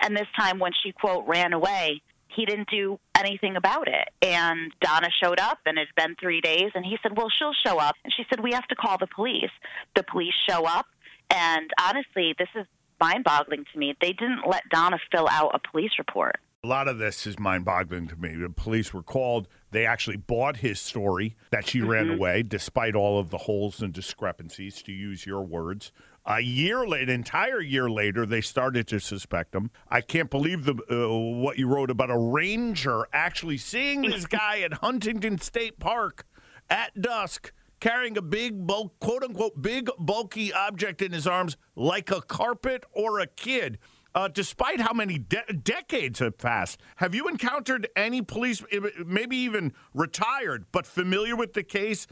And 0.00 0.16
this 0.16 0.26
time, 0.38 0.58
when 0.58 0.72
she 0.82 0.92
quote 0.92 1.26
ran 1.26 1.52
away, 1.52 2.02
he 2.34 2.44
didn't 2.44 2.68
do 2.70 2.98
anything 3.16 3.56
about 3.56 3.88
it. 3.88 4.08
And 4.22 4.72
Donna 4.80 5.08
showed 5.22 5.40
up, 5.40 5.58
and 5.66 5.78
it 5.78 5.88
had 5.94 6.06
been 6.06 6.16
three 6.16 6.40
days, 6.40 6.70
and 6.74 6.84
he 6.84 6.96
said, 7.02 7.16
Well, 7.16 7.28
she'll 7.30 7.52
show 7.52 7.78
up. 7.78 7.96
And 8.04 8.12
she 8.16 8.24
said, 8.28 8.40
We 8.40 8.52
have 8.52 8.66
to 8.68 8.76
call 8.76 8.98
the 8.98 9.06
police. 9.06 9.50
The 9.96 10.02
police 10.02 10.34
show 10.48 10.64
up, 10.64 10.86
and 11.30 11.70
honestly, 11.80 12.34
this 12.38 12.48
is 12.54 12.66
mind 13.00 13.24
boggling 13.24 13.64
to 13.72 13.78
me. 13.78 13.94
They 14.00 14.12
didn't 14.12 14.46
let 14.46 14.62
Donna 14.70 14.98
fill 15.10 15.28
out 15.28 15.54
a 15.54 15.70
police 15.70 15.92
report. 15.98 16.36
A 16.62 16.66
lot 16.66 16.88
of 16.88 16.98
this 16.98 17.26
is 17.26 17.38
mind 17.38 17.64
boggling 17.64 18.06
to 18.08 18.16
me. 18.16 18.36
The 18.36 18.50
police 18.50 18.92
were 18.92 19.02
called. 19.02 19.48
They 19.70 19.86
actually 19.86 20.18
bought 20.18 20.58
his 20.58 20.78
story 20.78 21.36
that 21.50 21.66
she 21.66 21.78
mm-hmm. 21.78 21.88
ran 21.88 22.10
away, 22.10 22.42
despite 22.42 22.94
all 22.94 23.18
of 23.18 23.30
the 23.30 23.38
holes 23.38 23.80
and 23.80 23.94
discrepancies, 23.94 24.82
to 24.82 24.92
use 24.92 25.24
your 25.24 25.40
words. 25.40 25.90
A 26.26 26.40
year 26.40 26.86
late, 26.86 27.02
an 27.02 27.08
entire 27.08 27.60
year 27.60 27.88
later, 27.88 28.26
they 28.26 28.42
started 28.42 28.86
to 28.88 29.00
suspect 29.00 29.54
him. 29.54 29.70
I 29.88 30.02
can't 30.02 30.30
believe 30.30 30.64
the 30.64 30.74
uh, 30.90 31.08
what 31.40 31.58
you 31.58 31.66
wrote 31.66 31.90
about 31.90 32.10
a 32.10 32.18
ranger 32.18 33.06
actually 33.12 33.56
seeing 33.56 34.02
this 34.02 34.26
guy 34.40 34.60
at 34.60 34.74
Huntington 34.74 35.38
State 35.38 35.78
Park 35.78 36.26
at 36.68 37.00
dusk 37.00 37.52
carrying 37.80 38.18
a 38.18 38.22
big, 38.22 38.66
bulk, 38.66 39.00
quote 39.00 39.24
unquote, 39.24 39.60
big, 39.60 39.88
bulky 39.98 40.52
object 40.52 41.02
in 41.02 41.12
his 41.12 41.26
arms 41.26 41.56
like 41.74 42.10
a 42.10 42.20
carpet 42.20 42.84
or 42.92 43.18
a 43.20 43.26
kid. 43.26 43.78
Uh, 44.14 44.28
despite 44.28 44.80
how 44.80 44.92
many 44.92 45.18
de- 45.18 45.52
decades 45.52 46.18
have 46.18 46.36
passed, 46.36 46.80
have 46.96 47.14
you 47.14 47.28
encountered 47.28 47.88
any 47.94 48.20
police, 48.20 48.62
maybe 49.06 49.36
even 49.36 49.72
retired, 49.94 50.66
but 50.72 50.86
familiar 50.86 51.36
with 51.36 51.54
the 51.54 51.62
case? 51.62 52.06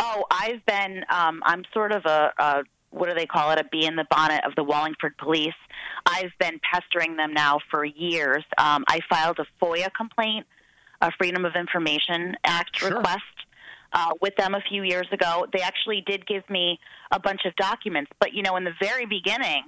Oh, 0.00 0.24
I've 0.30 0.64
been. 0.66 1.04
Um, 1.10 1.42
I'm 1.44 1.62
sort 1.72 1.92
of 1.92 2.04
a, 2.06 2.32
a 2.38 2.62
what 2.94 3.08
do 3.08 3.14
they 3.14 3.26
call 3.26 3.50
it, 3.50 3.58
a 3.58 3.64
bee 3.64 3.86
in 3.86 3.96
the 3.96 4.06
bonnet 4.10 4.44
of 4.44 4.54
the 4.56 4.62
Wallingford 4.62 5.16
police. 5.18 5.54
I've 6.06 6.32
been 6.38 6.60
pestering 6.72 7.16
them 7.16 7.34
now 7.34 7.58
for 7.70 7.84
years. 7.84 8.44
Um, 8.56 8.84
I 8.88 9.00
filed 9.10 9.38
a 9.38 9.46
FOIA 9.62 9.88
complaint, 9.94 10.46
a 11.00 11.10
Freedom 11.18 11.44
of 11.44 11.56
Information 11.56 12.36
Act 12.44 12.78
sure. 12.78 12.90
request 12.90 13.22
uh, 13.92 14.10
with 14.20 14.36
them 14.36 14.54
a 14.54 14.60
few 14.68 14.82
years 14.82 15.08
ago. 15.12 15.46
They 15.52 15.60
actually 15.60 16.02
did 16.06 16.26
give 16.26 16.48
me 16.48 16.78
a 17.10 17.18
bunch 17.18 17.42
of 17.44 17.54
documents, 17.56 18.10
but 18.20 18.32
you 18.32 18.42
know, 18.42 18.56
in 18.56 18.64
the 18.64 18.74
very 18.80 19.06
beginning, 19.06 19.64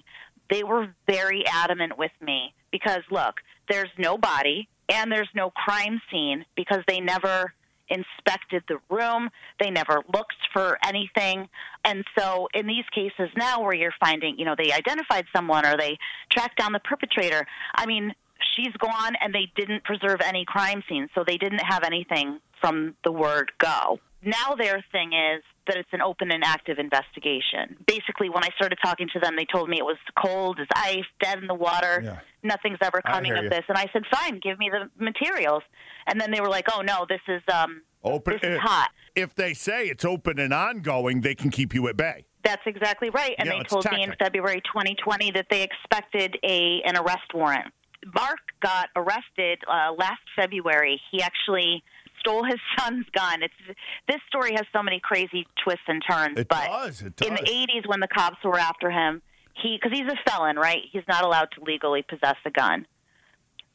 they 0.49 0.63
were 0.63 0.89
very 1.09 1.45
adamant 1.47 1.99
with 1.99 2.13
me 2.21 2.55
because 2.71 3.03
look, 3.11 3.35
there's 3.69 3.91
no 3.99 4.17
body 4.17 4.69
and 4.89 5.11
there's 5.11 5.29
no 5.35 5.51
crime 5.51 6.01
scene 6.11 6.45
because 6.57 6.83
they 6.87 7.01
never 7.01 7.53
inspected 7.89 8.63
the 8.69 8.79
room. 8.91 9.31
They 9.61 9.71
never 9.71 10.03
looked 10.13 10.37
for 10.53 10.79
anything. 10.85 11.49
And 11.85 12.05
so 12.19 12.49
in 12.55 12.67
these 12.67 12.85
cases 12.95 13.31
now 13.37 13.63
where 13.63 13.75
you're 13.75 13.95
finding, 14.01 14.39
you 14.39 14.45
know, 14.45 14.55
they 14.57 14.73
identified 14.73 15.27
someone 15.35 15.65
or 15.67 15.77
they 15.77 15.99
tracked 16.31 16.59
down 16.59 16.73
the 16.73 16.81
perpetrator, 16.81 17.47
I 17.75 17.87
mean, 17.87 18.13
she's 18.55 18.73
gone 18.79 19.15
and 19.21 19.35
they 19.35 19.51
didn't 19.57 19.85
preserve 19.85 20.21
any 20.25 20.45
crime 20.45 20.83
scene. 20.89 21.09
So 21.15 21.25
they 21.27 21.37
didn't 21.37 21.63
have 21.65 21.85
anything 21.85 22.41
from 22.61 22.97
the 23.05 23.13
word 23.13 23.53
go. 23.59 23.99
Now 24.23 24.55
their 24.55 24.85
thing 24.93 25.13
is 25.13 25.43
that 25.67 25.77
it's 25.77 25.89
an 25.93 26.01
open 26.01 26.31
and 26.31 26.43
active 26.45 26.79
investigation. 26.79 27.77
Basically, 27.87 28.29
when 28.29 28.45
I 28.45 28.49
started 28.57 28.79
talking 28.83 29.09
to 29.13 29.21
them, 29.21 29.35
they 29.37 29.47
told 29.53 29.69
me 29.69 29.79
it 29.79 29.85
was 29.85 29.99
cold 30.23 30.59
as 30.61 30.67
ice, 30.75 31.05
dead 31.21 31.39
in 31.39 31.47
the 31.47 31.55
water. 31.55 32.03
Yeah. 32.05 32.19
Nothing's 32.43 32.79
ever 32.81 33.03
coming 33.03 33.33
of 33.33 33.45
you. 33.45 33.51
this. 33.51 33.65
And 33.69 33.77
I 33.77 33.87
said, 33.93 34.03
fine, 34.11 34.41
give 34.43 34.59
me 34.59 34.71
the 34.71 34.89
materials. 35.03 35.63
And 36.07 36.21
then 36.21 36.31
they 36.31 36.41
were 36.41 36.49
like, 36.49 36.67
oh 36.73 36.83
no, 36.83 37.07
this 37.09 37.21
is 37.29 37.43
um, 37.53 37.83
Open. 38.05 38.39
this 38.41 38.51
is 38.51 38.59
hot. 38.59 38.91
If 39.15 39.35
they 39.35 39.55
say 39.55 39.87
it's 39.87 40.05
open 40.05 40.39
and 40.39 40.53
ongoing, 40.53 41.21
they 41.23 41.35
can 41.35 41.51
keep 41.51 41.75
you 41.75 41.89
at 41.89 41.97
bay. 41.97 42.25
That's 42.45 42.63
exactly 42.67 43.11
right. 43.11 43.35
And 43.39 43.49
Yeah, 43.49 43.59
they 43.59 43.65
told 43.65 43.91
me 43.91 44.05
in. 44.05 44.15
February 44.19 44.63
2020 44.73 45.33
that 45.33 45.47
they 45.51 45.63
expected 45.63 46.39
a 46.45 46.81
an 46.85 46.97
arrest 46.97 47.35
warrant. 47.35 47.73
Mark 48.15 48.39
got 48.63 48.89
arrested 48.95 49.59
uh, 49.69 49.93
last 49.99 50.21
February. 50.37 51.01
He 51.11 51.23
actually 51.23 51.83
stole 52.27 52.45
his 52.45 52.59
son's 52.79 53.07
gun. 53.15 53.43
It's 53.43 53.79
this 54.09 54.21
story 54.29 54.53
has 54.53 54.65
so 54.73 54.83
many 54.83 55.01
crazy 55.01 55.47
twists 55.63 55.85
and 55.87 56.03
turns. 56.09 56.39
It 56.39 56.49
but 56.49 56.67
does. 56.67 57.03
It 57.03 57.17
does. 57.17 57.29
in 57.29 57.35
the 57.35 57.43
80s, 57.43 57.87
when 57.87 58.01
the 58.01 58.09
cops 58.09 58.43
were 58.45 58.59
after 58.59 58.91
him, 58.91 59.23
he 59.63 59.79
because 59.81 59.97
he's 59.97 60.11
a 60.11 60.31
felon, 60.31 60.57
right? 60.57 60.83
He's 60.93 61.05
not 61.09 61.25
allowed 61.25 61.49
to 61.59 61.65
legally 61.65 62.03
possess 62.03 62.37
a 62.45 62.51
gun. 62.51 62.87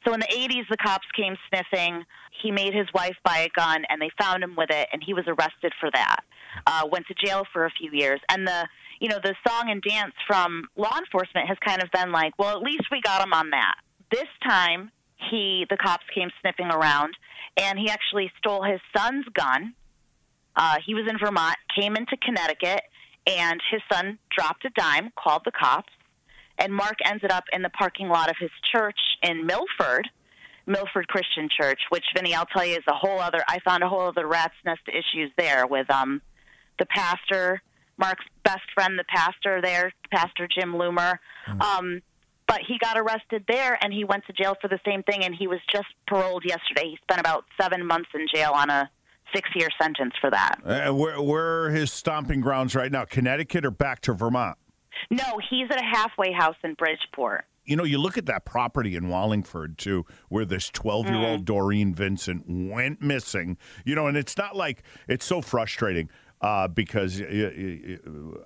So 0.06 0.12
in 0.12 0.20
the 0.20 0.26
80s, 0.26 0.64
the 0.68 0.76
cops 0.76 1.06
came 1.16 1.36
sniffing. 1.48 2.04
He 2.42 2.50
made 2.50 2.74
his 2.74 2.88
wife 2.92 3.14
buy 3.24 3.38
a 3.38 3.48
gun, 3.56 3.84
and 3.88 4.02
they 4.02 4.10
found 4.20 4.42
him 4.42 4.56
with 4.56 4.70
it, 4.70 4.88
and 4.92 5.00
he 5.04 5.14
was 5.14 5.24
arrested 5.28 5.72
for 5.78 5.90
that. 5.94 6.24
Uh, 6.66 6.88
went 6.90 7.06
to 7.06 7.14
jail 7.14 7.44
for 7.52 7.66
a 7.66 7.70
few 7.70 7.90
years, 7.92 8.20
and 8.28 8.46
the 8.46 8.68
you 9.00 9.08
know 9.08 9.18
the 9.22 9.34
song 9.46 9.70
and 9.70 9.82
dance 9.82 10.14
from 10.26 10.68
law 10.76 10.96
enforcement 10.98 11.48
has 11.48 11.56
kind 11.64 11.82
of 11.82 11.90
been 11.92 12.12
like, 12.12 12.32
well, 12.38 12.56
at 12.56 12.62
least 12.62 12.84
we 12.90 13.00
got 13.00 13.22
him 13.22 13.32
on 13.32 13.50
that. 13.50 13.76
This 14.10 14.28
time, 14.46 14.90
he 15.30 15.66
the 15.68 15.76
cops 15.76 16.04
came 16.14 16.30
sniffing 16.40 16.70
around, 16.70 17.14
and 17.56 17.78
he 17.78 17.88
actually 17.88 18.30
stole 18.38 18.62
his 18.62 18.80
son's 18.96 19.26
gun. 19.34 19.74
Uh, 20.54 20.76
he 20.84 20.94
was 20.94 21.04
in 21.08 21.18
Vermont, 21.18 21.56
came 21.78 21.96
into 21.96 22.16
Connecticut, 22.16 22.82
and 23.26 23.60
his 23.70 23.80
son 23.90 24.18
dropped 24.36 24.64
a 24.64 24.70
dime, 24.70 25.10
called 25.16 25.42
the 25.44 25.52
cops, 25.52 25.92
and 26.58 26.72
Mark 26.72 26.96
ended 27.04 27.30
up 27.30 27.44
in 27.52 27.62
the 27.62 27.70
parking 27.70 28.08
lot 28.08 28.28
of 28.28 28.36
his 28.38 28.50
church 28.72 28.98
in 29.22 29.46
Milford, 29.46 30.08
Milford 30.66 31.08
Christian 31.08 31.48
Church, 31.48 31.80
which 31.88 32.04
Vinnie, 32.14 32.34
I'll 32.34 32.46
tell 32.46 32.64
you, 32.64 32.74
is 32.74 32.84
a 32.88 32.94
whole 32.94 33.18
other. 33.18 33.42
I 33.48 33.58
found 33.64 33.82
a 33.82 33.88
whole 33.88 34.08
other 34.08 34.26
rat's 34.26 34.54
nest 34.64 34.82
of 34.86 34.94
issues 34.94 35.30
there 35.36 35.66
with 35.66 35.90
um, 35.90 36.20
the 36.78 36.86
pastor, 36.86 37.62
Mark's 37.96 38.24
best 38.44 38.62
friend, 38.74 38.98
the 38.98 39.04
pastor 39.04 39.60
there, 39.62 39.92
Pastor 40.10 40.46
Jim 40.46 40.74
Loomer. 40.74 41.18
Um, 41.60 42.02
but 42.52 42.60
he 42.68 42.76
got 42.76 42.98
arrested 42.98 43.44
there, 43.48 43.78
and 43.82 43.94
he 43.94 44.04
went 44.04 44.26
to 44.26 44.32
jail 44.34 44.54
for 44.60 44.68
the 44.68 44.78
same 44.84 45.02
thing. 45.04 45.24
And 45.24 45.34
he 45.34 45.46
was 45.46 45.58
just 45.72 45.86
paroled 46.06 46.44
yesterday. 46.44 46.90
He 46.90 46.98
spent 47.02 47.18
about 47.18 47.44
seven 47.58 47.86
months 47.86 48.10
in 48.14 48.26
jail 48.32 48.52
on 48.54 48.68
a 48.68 48.90
six-year 49.34 49.68
sentence 49.80 50.12
for 50.20 50.30
that. 50.30 50.56
Uh, 50.62 50.92
where, 50.92 51.18
where 51.22 51.62
are 51.64 51.70
his 51.70 51.90
stomping 51.90 52.42
grounds 52.42 52.74
right 52.74 52.92
now? 52.92 53.06
Connecticut 53.06 53.64
or 53.64 53.70
back 53.70 54.02
to 54.02 54.12
Vermont? 54.12 54.58
No, 55.10 55.38
he's 55.48 55.66
at 55.70 55.80
a 55.80 55.84
halfway 55.84 56.30
house 56.30 56.56
in 56.62 56.74
Bridgeport. 56.74 57.46
You 57.64 57.76
know, 57.76 57.84
you 57.84 57.96
look 57.96 58.18
at 58.18 58.26
that 58.26 58.44
property 58.44 58.96
in 58.96 59.08
Wallingford 59.08 59.78
too, 59.78 60.04
where 60.28 60.44
this 60.44 60.68
12 60.68 61.06
year 61.06 61.14
Mm. 61.14 61.30
old 61.30 61.44
Doreen 61.46 61.94
Vincent 61.94 62.44
went 62.46 63.00
missing. 63.00 63.56
You 63.86 63.94
know, 63.94 64.08
and 64.08 64.16
it's 64.18 64.36
not 64.36 64.56
like 64.56 64.82
it's 65.08 65.24
so 65.24 65.40
frustrating 65.40 66.10
uh, 66.42 66.68
because 66.68 67.22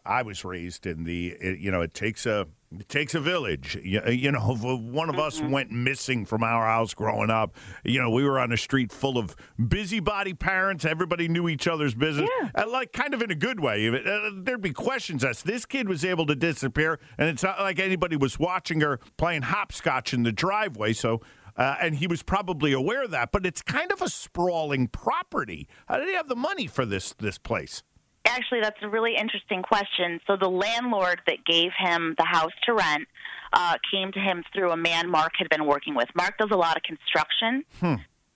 I 0.05 0.23
was 0.23 0.45
raised 0.45 0.87
in 0.87 1.03
the, 1.05 1.29
it, 1.41 1.59
you 1.59 1.73
know, 1.73 1.81
it 1.81 1.95
takes 1.95 2.27
a. 2.27 2.47
It 2.81 2.89
takes 2.89 3.15
a 3.15 3.21
village. 3.21 3.79
You, 3.83 4.03
you 4.09 4.33
know, 4.33 4.41
one 4.41 5.09
of 5.09 5.19
us 5.19 5.41
went 5.41 5.71
missing 5.71 6.25
from 6.25 6.43
our 6.43 6.67
house 6.67 6.95
growing 6.95 7.31
up, 7.31 7.57
you 7.85 8.01
know, 8.01 8.11
we 8.11 8.25
were 8.25 8.39
on 8.39 8.53
a 8.53 8.57
street 8.57 8.93
full 8.93 9.19
of 9.19 9.35
busybody 9.69 10.35
parents. 10.35 10.85
Everybody 10.85 11.29
knew 11.29 11.49
each 11.49 11.67
other's 11.69 11.95
business, 11.95 12.29
and 12.55 12.71
like 12.71 12.93
kind 12.93 13.15
of 13.15 13.23
in 13.23 13.31
a 13.31 13.35
good 13.35 13.61
way. 13.61 13.89
Uh, 13.89 14.31
There'd 14.35 14.61
be 14.63 14.73
questions 14.73 15.25
as 15.25 15.43
this 15.43 15.67
kid 15.67 15.89
was 15.89 16.05
able 16.05 16.27
to 16.27 16.35
disappear, 16.35 16.99
and 17.19 17.29
it's 17.29 17.43
not 17.43 17.61
like 17.61 17.79
anybody 17.79 18.17
was 18.17 18.39
watching 18.39 18.81
her 18.81 18.99
playing 19.17 19.43
hopscotch 19.43 20.13
in 20.15 20.23
the 20.23 20.33
driveway. 20.33 20.93
So, 20.93 21.21
uh, 21.57 21.77
and 21.81 21.95
he 21.95 22.07
was 22.07 22.23
probably 22.23 22.73
aware 22.73 23.05
of 23.05 23.11
that. 23.13 23.33
But 23.33 23.47
it's 23.47 23.63
kind 23.63 23.91
of 23.93 24.03
a 24.03 24.09
sprawling 24.09 24.89
property. 24.89 25.69
How 25.87 25.99
did 25.99 26.09
he 26.09 26.15
have 26.15 26.29
the 26.29 26.37
money 26.37 26.67
for 26.67 26.85
this 26.85 27.15
this 27.19 27.39
place? 27.39 27.83
Actually, 28.27 28.61
that's 28.61 28.79
a 28.83 28.89
really 28.89 29.17
interesting 29.17 29.63
question. 29.63 30.21
So, 30.27 30.37
the 30.37 30.49
landlord 30.51 31.21
that 31.27 31.45
gave 31.45 31.71
him 31.79 32.15
the 32.19 32.25
house 32.25 32.53
to 32.65 32.75
rent 32.75 33.09
uh, 33.53 33.77
came 33.91 34.13
to 34.13 34.19
him 34.21 34.45
through 34.53 34.71
a 34.73 34.77
man 34.77 35.09
Mark 35.11 35.33
had 35.39 35.49
been 35.49 35.65
working 35.67 35.95
with. 35.95 36.09
Mark 36.15 36.37
does 36.39 36.51
a 36.51 36.57
lot 36.57 36.77
of 36.77 36.83
construction. 36.83 37.65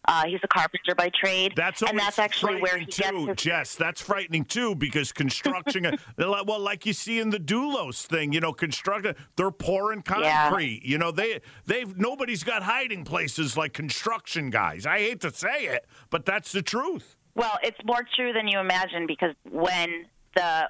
Uh, 0.06 0.24
he's 0.26 0.40
a 0.42 0.48
carpenter 0.48 0.94
by 0.94 1.10
trade, 1.14 1.52
Hmm. 1.52 1.56
That's 1.60 1.82
and 1.82 1.98
that's 1.98 2.18
actually 2.18 2.60
where 2.62 2.78
he 2.78 2.86
too, 2.86 3.26
his. 3.28 3.36
Jess. 3.36 3.74
That's 3.76 4.00
frightening 4.00 4.46
too 4.46 4.74
because 4.74 5.12
construction, 5.12 5.98
well, 6.18 6.58
like 6.58 6.86
you 6.86 6.94
see 6.94 7.20
in 7.20 7.28
the 7.28 7.38
Dulos 7.38 8.06
thing, 8.06 8.32
you 8.32 8.40
know, 8.40 8.52
construction, 8.54 9.14
they're 9.36 9.50
pouring 9.50 10.02
Yeah. 10.08 10.48
concrete. 10.48 10.82
You 10.84 10.96
know, 10.96 11.10
they 11.10 11.40
they've 11.66 11.96
nobody's 11.98 12.42
got 12.44 12.62
hiding 12.62 13.04
places 13.04 13.58
like 13.58 13.74
construction 13.74 14.48
guys. 14.48 14.86
I 14.86 14.98
hate 15.00 15.20
to 15.20 15.32
say 15.32 15.66
it, 15.66 15.84
but 16.08 16.24
that's 16.24 16.50
the 16.50 16.62
truth. 16.62 17.16
Well, 17.34 17.58
it's 17.62 17.78
more 17.84 18.02
true 18.16 18.32
than 18.32 18.48
you 18.48 18.58
imagine 18.58 19.06
because 19.06 19.34
when 19.48 20.06
the 20.34 20.68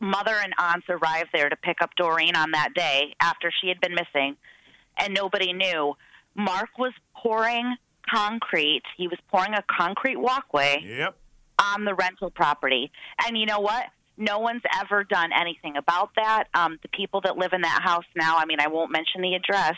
mother 0.00 0.34
and 0.42 0.52
aunts 0.58 0.86
arrived 0.88 1.30
there 1.32 1.48
to 1.48 1.56
pick 1.56 1.80
up 1.80 1.90
Doreen 1.96 2.34
on 2.36 2.50
that 2.52 2.70
day 2.74 3.14
after 3.20 3.52
she 3.60 3.68
had 3.68 3.80
been 3.80 3.94
missing 3.94 4.36
and 4.98 5.14
nobody 5.14 5.52
knew, 5.52 5.94
Mark 6.34 6.70
was 6.78 6.92
pouring 7.16 7.76
concrete. 8.12 8.82
He 8.96 9.06
was 9.06 9.18
pouring 9.30 9.54
a 9.54 9.62
concrete 9.70 10.16
walkway 10.16 10.82
Yep. 10.84 11.16
on 11.60 11.84
the 11.84 11.94
rental 11.94 12.30
property. 12.30 12.90
And 13.26 13.38
you 13.38 13.46
know 13.46 13.60
what? 13.60 13.86
No 14.18 14.40
one's 14.40 14.62
ever 14.80 15.04
done 15.04 15.30
anything 15.32 15.76
about 15.76 16.10
that. 16.16 16.44
Um, 16.52 16.78
the 16.82 16.88
people 16.88 17.20
that 17.22 17.38
live 17.38 17.52
in 17.52 17.62
that 17.62 17.80
house 17.82 18.04
now, 18.16 18.36
I 18.36 18.44
mean, 18.44 18.58
I 18.60 18.66
won't 18.66 18.90
mention 18.92 19.22
the 19.22 19.34
address, 19.34 19.74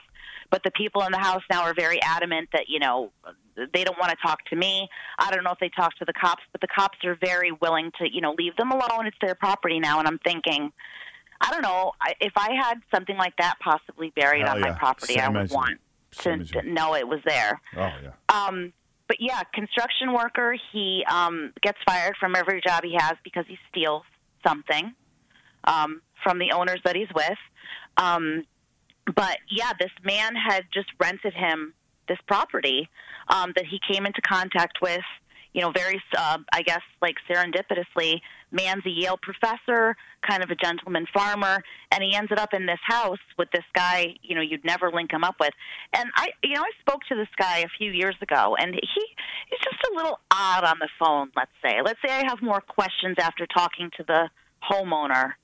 but 0.51 0.63
the 0.65 0.71
people 0.73 1.03
in 1.03 1.13
the 1.13 1.19
house 1.19 1.43
now 1.51 1.63
are 1.63 1.75
very 1.75 2.01
adamant 2.03 2.49
that, 2.53 2.65
you 2.69 2.81
know, 2.81 3.13
they 3.57 3.85
don't 3.85 3.99
want 3.99 4.11
to 4.11 4.17
talk 4.23 4.45
to 4.47 4.57
me. 4.57 4.89
I 5.19 5.31
don't 5.31 5.45
know 5.45 5.53
if 5.53 5.59
they 5.59 5.71
talk 5.71 5.97
to 5.99 6.05
the 6.05 6.13
cops, 6.13 6.43
but 6.53 6.61
the 6.61 6.69
cops 6.69 6.99
are 7.05 7.17
very 7.21 7.53
willing 7.53 7.91
to, 8.01 8.13
you 8.13 8.21
know, 8.21 8.35
leave 8.37 8.57
them 8.57 8.71
alone. 8.71 9.07
It's 9.07 9.17
their 9.21 9.35
property 9.35 9.79
now. 9.81 9.99
And 9.99 10.09
I'm 10.09 10.19
thinking, 10.19 10.73
I 11.41 11.51
don't 11.51 11.63
know, 11.63 11.93
I, 12.01 12.15
if 12.21 12.33
I 12.37 12.51
had 12.61 12.81
something 12.95 13.17
like 13.17 13.37
that 13.39 13.57
possibly 13.63 14.13
buried 14.15 14.43
Hell 14.43 14.57
on 14.57 14.61
yeah. 14.61 14.71
my 14.71 14.79
property, 14.79 15.19
I 15.19 15.29
would 15.29 15.51
want 15.51 15.81
to, 16.19 16.45
to 16.45 16.63
know 16.63 16.95
it 16.95 17.07
was 17.07 17.21
there. 17.27 17.61
Oh 17.77 17.93
yeah. 18.03 18.13
Um, 18.29 18.73
but 19.07 19.19
yeah, 19.21 19.43
construction 19.53 20.13
worker. 20.13 20.57
He 20.73 21.05
um, 21.11 21.53
gets 21.63 21.79
fired 21.87 22.15
from 22.19 22.35
every 22.35 22.61
job 22.67 22.85
he 22.85 22.97
has 22.99 23.15
because 23.23 23.45
he 23.47 23.59
steals 23.71 24.03
something 24.47 24.95
um, 25.65 26.01
from 26.23 26.39
the 26.39 26.53
owners 26.53 26.81
that 26.85 26.97
he's 26.97 27.13
with. 27.15 27.39
Um, 27.97 28.45
but 29.15 29.39
yeah, 29.51 29.73
this 29.79 29.91
man 30.03 30.35
had 30.35 30.65
just 30.73 30.89
rented 30.99 31.35
him 31.35 31.75
this 32.09 32.19
property 32.27 32.89
um, 33.29 33.53
that 33.57 33.67
he 33.67 33.81
came 33.91 34.07
into 34.07 34.21
contact 34.23 34.79
with. 34.83 35.03
You 35.53 35.61
know, 35.61 35.71
very, 35.71 36.03
uh, 36.19 36.39
I 36.53 36.63
guess, 36.63 36.81
like 37.01 37.15
serendipitously, 37.31 38.21
man's 38.51 38.85
a 38.87 38.91
Yale 38.91 39.19
professor, 39.23 39.95
kind 40.29 40.43
of 40.43 40.51
a 40.51 40.57
gentleman 40.57 41.07
farmer, 41.15 41.63
and 41.93 42.03
he 42.03 42.17
ended 42.17 42.41
up 42.41 42.53
in 42.53 42.67
this 42.67 42.81
house 42.83 43.21
with 43.39 43.49
this 43.53 43.63
guy. 43.73 44.15
You 44.23 44.35
know, 44.35 44.41
you'd 44.41 44.65
never 44.65 44.91
link 44.91 45.13
him 45.13 45.23
up 45.23 45.37
with. 45.39 45.53
And 45.95 46.09
I, 46.17 46.31
you 46.43 46.55
know, 46.55 46.63
I 46.63 46.71
spoke 46.81 47.03
to 47.09 47.15
this 47.15 47.29
guy 47.39 47.59
a 47.59 47.69
few 47.79 47.93
years 47.93 48.17
ago, 48.21 48.57
and 48.59 48.75
he 48.75 49.03
he's 49.49 49.61
just 49.61 49.77
a 49.93 49.95
little 49.95 50.19
odd 50.33 50.65
on 50.65 50.81
the 50.81 50.89
phone. 50.99 51.31
Let's 51.37 51.53
say, 51.63 51.83
let's 51.85 52.01
say 52.05 52.13
I 52.13 52.25
have 52.27 52.43
more 52.43 52.61
questions 52.61 53.15
after 53.21 53.47
talking 53.47 53.91
to 53.97 54.03
the 54.03 54.31
homeowner 54.69 55.35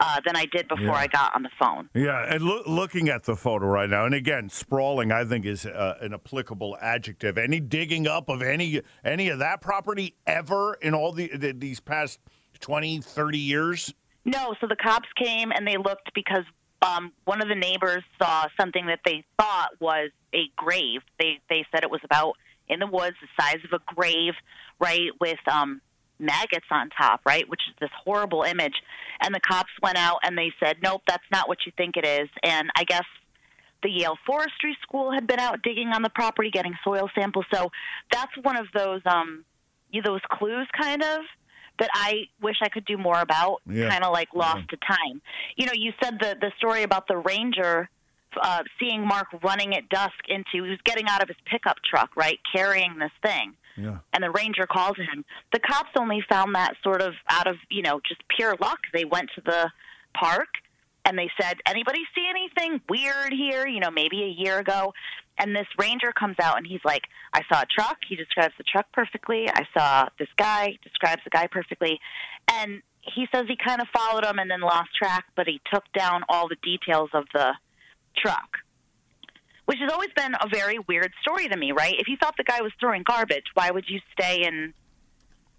uh, 0.00 0.20
than 0.24 0.34
I 0.36 0.46
did 0.46 0.66
before 0.68 0.86
Yeah. 0.86 0.94
I 0.94 1.06
got 1.06 1.34
on 1.36 1.42
the 1.42 1.50
phone. 1.58 1.88
Yeah, 1.94 2.24
and 2.28 2.42
loo- 2.42 2.62
looking 2.66 3.08
at 3.08 3.24
the 3.24 3.36
photo 3.36 3.66
right 3.66 3.88
now, 3.88 4.06
and 4.06 4.14
again, 4.14 4.48
sprawling, 4.48 5.12
I 5.12 5.24
think 5.24 5.44
is 5.46 5.66
uh, 5.66 5.98
an 6.00 6.14
applicable 6.14 6.76
adjective. 6.80 7.36
Any 7.38 7.60
digging 7.60 8.06
up 8.06 8.28
of 8.28 8.42
any 8.42 8.80
any 9.04 9.28
of 9.28 9.38
that 9.40 9.60
property 9.60 10.14
ever 10.26 10.74
in 10.80 10.94
all 10.94 11.12
the, 11.12 11.28
the 11.36 11.52
these 11.52 11.80
past 11.80 12.18
20, 12.60 13.00
30 13.00 13.38
years? 13.38 13.94
No, 14.24 14.54
so 14.60 14.66
the 14.66 14.76
cops 14.76 15.08
came 15.16 15.50
and 15.52 15.66
they 15.66 15.76
looked 15.76 16.12
because 16.14 16.44
um, 16.82 17.12
one 17.24 17.40
of 17.42 17.48
the 17.48 17.54
neighbors 17.54 18.02
saw 18.20 18.46
something 18.58 18.86
that 18.86 19.00
they 19.04 19.24
thought 19.38 19.70
was 19.80 20.10
a 20.34 20.50
grave. 20.56 21.00
They 21.18 21.40
they 21.48 21.64
said 21.72 21.84
it 21.84 21.90
was 21.90 22.00
about 22.04 22.34
in 22.68 22.78
the 22.80 22.86
woods, 22.86 23.16
the 23.20 23.42
size 23.42 23.58
of 23.64 23.72
a 23.80 23.94
grave, 23.94 24.34
right? 24.78 25.10
With 25.20 25.38
um, 25.50 25.80
maggots 26.20 26.66
on 26.70 26.90
top, 26.90 27.20
right? 27.26 27.48
Which 27.48 27.62
is 27.68 27.74
this 27.80 27.90
horrible 28.04 28.42
image. 28.42 28.74
And 29.20 29.34
the 29.34 29.40
cops 29.40 29.70
went 29.82 29.96
out 29.96 30.18
and 30.22 30.36
they 30.36 30.52
said, 30.62 30.76
nope, 30.82 31.02
that's 31.06 31.24
not 31.32 31.48
what 31.48 31.58
you 31.66 31.72
think 31.76 31.96
it 31.96 32.06
is. 32.06 32.28
And 32.42 32.70
I 32.76 32.84
guess 32.84 33.04
the 33.82 33.90
Yale 33.90 34.18
Forestry 34.26 34.76
School 34.82 35.12
had 35.12 35.26
been 35.26 35.40
out 35.40 35.62
digging 35.62 35.88
on 35.88 36.02
the 36.02 36.10
property, 36.10 36.50
getting 36.50 36.74
soil 36.84 37.08
samples. 37.18 37.46
So 37.52 37.70
that's 38.12 38.32
one 38.42 38.58
of 38.58 38.66
those 38.74 39.00
um, 39.06 39.44
those 40.04 40.20
clues, 40.30 40.68
kind 40.78 41.02
of 41.02 41.20
that 41.78 41.88
I 41.94 42.28
wish 42.42 42.56
I 42.62 42.68
could 42.68 42.84
do 42.84 42.98
more 42.98 43.20
about. 43.20 43.62
Yeah. 43.66 43.88
Kind 43.88 44.04
of 44.04 44.12
like 44.12 44.28
lost 44.34 44.68
to 44.68 44.76
time. 44.76 45.22
You 45.56 45.66
know, 45.66 45.72
you 45.74 45.92
said 46.02 46.18
the 46.20 46.36
the 46.40 46.52
story 46.58 46.82
about 46.82 47.08
the 47.08 47.16
ranger. 47.16 47.88
Uh, 48.40 48.62
seeing 48.78 49.04
Mark 49.04 49.26
running 49.42 49.74
at 49.74 49.88
dusk 49.88 50.14
into, 50.28 50.50
he 50.52 50.60
was 50.60 50.78
getting 50.84 51.08
out 51.08 51.20
of 51.20 51.26
his 51.26 51.36
pickup 51.46 51.78
truck, 51.82 52.14
right, 52.14 52.38
carrying 52.54 52.96
this 53.00 53.10
thing 53.24 53.54
Yeah. 53.80 53.98
and 54.12 54.22
the 54.22 54.30
ranger 54.30 54.66
called 54.66 54.96
him. 54.96 55.24
The 55.52 55.60
cops 55.60 55.90
only 55.96 56.22
found 56.28 56.54
that 56.54 56.74
sort 56.82 57.02
of 57.02 57.14
out 57.28 57.46
of, 57.46 57.56
you 57.70 57.82
know, 57.82 58.00
just 58.06 58.22
pure 58.36 58.56
luck. 58.60 58.80
They 58.92 59.04
went 59.04 59.30
to 59.36 59.40
the 59.40 59.70
park 60.14 60.48
and 61.04 61.18
they 61.18 61.30
said, 61.40 61.58
anybody 61.66 62.00
see 62.14 62.26
anything 62.28 62.80
weird 62.88 63.32
here? 63.32 63.66
You 63.66 63.80
know, 63.80 63.90
maybe 63.90 64.22
a 64.22 64.42
year 64.42 64.58
ago. 64.58 64.92
And 65.38 65.56
this 65.56 65.66
ranger 65.78 66.12
comes 66.12 66.36
out 66.42 66.58
and 66.58 66.66
he's 66.66 66.84
like, 66.84 67.02
I 67.32 67.40
saw 67.50 67.62
a 67.62 67.66
truck. 67.66 67.98
He 68.06 68.16
describes 68.16 68.54
the 68.58 68.64
truck 68.64 68.86
perfectly. 68.92 69.48
I 69.48 69.66
saw 69.76 70.08
this 70.18 70.28
guy, 70.36 70.76
describes 70.82 71.22
the 71.24 71.30
guy 71.30 71.46
perfectly. 71.46 71.98
And 72.52 72.82
he 73.00 73.26
says 73.34 73.46
he 73.48 73.56
kind 73.56 73.80
of 73.80 73.88
followed 73.88 74.24
him 74.24 74.38
and 74.38 74.50
then 74.50 74.60
lost 74.60 74.90
track, 74.94 75.24
but 75.36 75.46
he 75.46 75.60
took 75.72 75.84
down 75.96 76.22
all 76.28 76.48
the 76.48 76.56
details 76.62 77.08
of 77.14 77.24
the 77.32 77.54
truck 78.16 78.58
which 79.66 79.78
has 79.78 79.92
always 79.92 80.10
been 80.16 80.34
a 80.34 80.48
very 80.48 80.78
weird 80.88 81.12
story 81.22 81.48
to 81.48 81.56
me, 81.56 81.72
right? 81.72 81.94
If 81.98 82.08
you 82.08 82.16
thought 82.16 82.34
the 82.36 82.44
guy 82.44 82.60
was 82.60 82.72
throwing 82.80 83.02
garbage, 83.02 83.44
why 83.54 83.70
would 83.70 83.84
you 83.88 84.00
stay 84.12 84.44
and 84.44 84.72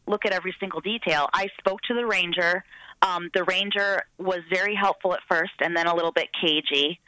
look 0.08 0.25
at 0.25 0.31
every 0.31 0.55
single 0.60 0.81
detail? 0.81 1.29
I 1.34 1.48
spoke 1.60 1.81
to 1.84 1.93
the 1.93 2.05
ranger. 2.05 2.63
Um, 3.01 3.29
the 3.34 3.43
ranger 3.43 4.03
was 4.17 4.39
very 4.51 4.75
helpful 4.75 5.13
at 5.13 5.22
first 5.29 5.53
and 5.60 5.75
then 5.75 5.88
a 5.88 5.96
little 5.96 6.12
bit 6.12 6.29
cagey. 6.39 7.00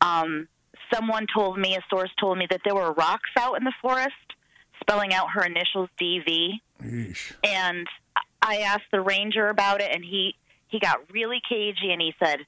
Um, 0.00 0.48
someone 0.92 1.26
told 1.34 1.58
me, 1.58 1.76
a 1.76 1.80
source 1.88 2.10
told 2.18 2.38
me 2.38 2.46
that 2.50 2.60
there 2.64 2.74
were 2.74 2.92
rocks 2.92 3.30
out 3.38 3.56
in 3.56 3.64
the 3.64 3.72
forest 3.80 4.14
spelling 4.80 5.12
out 5.12 5.28
her 5.34 5.44
initials 5.44 5.88
DV 6.00 6.60
Yeesh. 6.82 7.32
and 7.44 7.86
I 8.42 8.58
asked 8.58 8.90
the 8.90 9.00
ranger 9.00 9.48
about 9.48 9.80
it, 9.80 9.90
and 9.92 10.04
he 10.04 10.34
he 10.68 10.78
got 10.78 10.98
really 11.12 11.40
cagey, 11.48 11.90
and 11.92 12.00
he 12.00 12.14
said, 12.22 12.40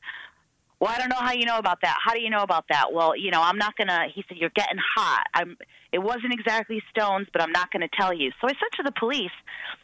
"Well, 0.82 0.90
I 0.92 0.98
don't 0.98 1.10
know 1.10 1.20
how 1.20 1.30
you 1.30 1.46
know 1.46 1.58
about 1.58 1.78
that. 1.82 1.96
How 2.04 2.12
do 2.12 2.20
you 2.20 2.28
know 2.28 2.42
about 2.42 2.64
that? 2.68 2.92
Well, 2.92 3.16
you 3.16 3.30
know, 3.30 3.40
I'm 3.40 3.56
not 3.56 3.76
gonna." 3.76 4.08
He 4.12 4.24
said, 4.26 4.36
"You're 4.36 4.50
getting 4.50 4.78
hot. 4.96 5.28
I'm. 5.32 5.56
It 5.92 6.00
wasn't 6.00 6.32
exactly 6.32 6.82
stones, 6.90 7.28
but 7.32 7.40
I'm 7.40 7.52
not 7.52 7.70
gonna 7.70 7.86
tell 7.96 8.12
you." 8.12 8.32
So 8.40 8.48
I 8.48 8.50
said 8.50 8.72
to 8.78 8.82
the 8.82 8.90
police, 8.98 9.30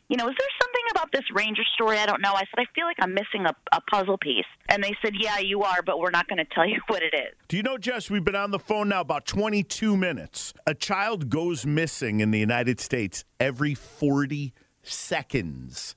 "You 0.09 0.17
know, 0.17 0.28
is 0.28 0.35
there 0.37 0.49
something 0.61 0.83
about 0.90 1.12
this 1.12 1.23
ranger 1.33 1.62
story 1.75 1.99
I 1.99 2.07
don't 2.07 2.21
know?" 2.21 2.33
I 2.33 2.40
said, 2.40 2.59
"I 2.59 2.64
feel 2.75 2.85
like 2.85 2.97
I'm 3.00 3.14
missing 3.14 3.47
a, 3.47 3.55
a 3.71 3.81
puzzle 3.83 4.19
piece," 4.19 4.50
and 4.69 4.83
they 4.83 4.93
said, 5.00 5.12
"Yeah, 5.17 5.38
you 5.38 5.62
are, 5.62 5.83
but 5.83 6.00
we're 6.00 6.11
not 6.11 6.26
gonna 6.26 6.45
tell 6.52 6.67
you 6.67 6.81
what 6.88 7.05
it 7.05 7.14
is." 7.14 7.33
Do 7.47 7.57
you 7.57 7.62
know, 7.62 7.78
Jess, 7.78 8.11
we've 8.11 8.25
been 8.25 8.35
on 8.35 8.50
the 8.50 8.59
phone 8.59 8.88
now 8.88 9.02
about 9.02 9.25
22 9.25 9.97
minutes. 9.97 10.52
A 10.67 10.75
child 10.75 11.31
goes 11.31 11.64
missing 11.64 12.19
in 12.19 12.33
the 12.33 12.40
United 12.40 12.81
States 12.81 13.25
every 13.38 13.75
40 13.75 14.52
seconds. 14.83 15.95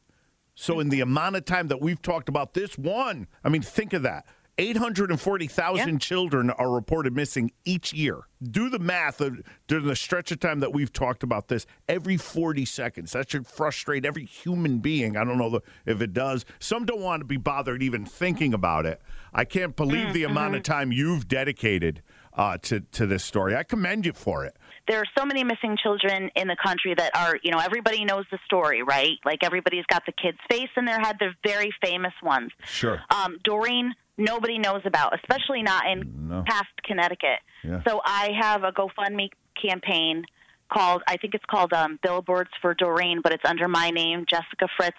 So, 0.54 0.80
in 0.80 0.90
the 0.90 1.02
amount 1.02 1.38
of 1.38 1.46
time 1.46 1.70
that 1.70 1.82
we've 1.82 2.04
talked 2.04 2.30
about 2.30 2.54
this 2.54 2.78
one, 2.78 3.26
I 3.44 3.50
mean, 3.50 3.64
think 3.64 3.94
of 3.94 4.04
that. 4.04 4.28
840,000 4.58 5.90
Yeah. 5.94 5.98
children 5.98 6.50
are 6.52 6.70
reported 6.70 7.16
missing 7.16 7.52
each 7.66 7.94
year. 7.94 8.22
Do 8.44 8.70
the 8.70 8.80
math 8.80 9.22
of, 9.22 9.42
during 9.68 9.86
the 9.86 9.96
stretch 9.96 10.32
of 10.32 10.40
time 10.40 10.60
that 10.60 10.74
we've 10.74 10.92
talked 10.92 11.24
about 11.24 11.48
this 11.48 11.66
every 11.88 12.18
40 12.18 12.66
seconds. 12.66 13.12
That 13.14 13.30
should 13.30 13.48
frustrate 13.48 14.06
every 14.06 14.26
human 14.26 14.80
being. 14.80 15.16
I 15.18 15.24
don't 15.24 15.38
know 15.38 15.50
the, 15.50 15.62
if 15.86 16.02
it 16.02 16.14
does. 16.14 16.46
Some 16.60 16.86
don't 16.86 17.02
want 17.02 17.22
to 17.22 17.26
be 17.26 17.38
bothered 17.38 17.82
even 17.84 18.06
thinking 18.06 18.54
about 18.54 18.86
it. 18.86 19.02
I 19.34 19.46
can't 19.46 19.76
believe 19.76 20.14
the 20.14 20.24
amount 20.24 20.56
of 20.56 20.64
time 20.64 20.92
you've 20.92 21.28
dedicated 21.28 22.02
uh, 22.34 22.58
to, 22.64 22.80
to 22.80 23.06
this 23.06 23.24
story. 23.24 23.56
I 23.56 23.64
commend 23.64 24.06
you 24.06 24.14
for 24.14 24.46
it. 24.46 24.56
there 24.88 25.00
are 25.00 25.06
so 25.18 25.26
many 25.26 25.44
missing 25.44 25.78
children 25.82 26.30
in 26.36 26.48
the 26.48 26.56
country 26.64 26.94
that 26.96 27.16
are, 27.16 27.38
you 27.44 27.52
know, 27.52 27.60
everybody 27.60 28.04
knows 28.06 28.26
the 28.32 28.40
story, 28.46 28.84
right? 28.84 29.18
Like 29.26 29.40
everybody's 29.44 29.86
got 29.88 30.04
the 30.06 30.14
kid's 30.14 30.38
face 30.50 30.70
in 30.78 30.86
their 30.86 31.00
head. 31.00 31.18
They're 31.20 31.36
very 31.46 31.72
famous 31.84 32.14
ones. 32.24 32.52
Sure. 32.66 33.02
Um, 33.10 33.38
Doreen, 33.44 33.94
nobody 34.18 34.58
knows 34.60 34.82
about, 34.86 35.14
especially 35.20 35.62
not 35.64 35.84
in 35.88 36.28
No. 36.30 36.44
past 36.48 36.68
Connecticut. 36.84 37.40
Yeah. 37.64 37.82
So 37.88 38.02
I 38.06 38.30
have 38.40 38.64
a 38.64 38.72
GoFundMe 38.72 39.30
campaign 39.62 40.24
called, 40.72 41.02
I 41.08 41.18
think 41.18 41.34
it's 41.34 41.46
called 41.46 41.74
um, 41.74 42.00
Billboards 42.02 42.50
for 42.62 42.74
Doreen, 42.74 43.22
but 43.22 43.34
it's 43.34 43.44
under 43.46 43.68
my 43.68 43.90
name, 43.90 44.26
Jessica 44.30 44.68
Fritz 44.78 44.98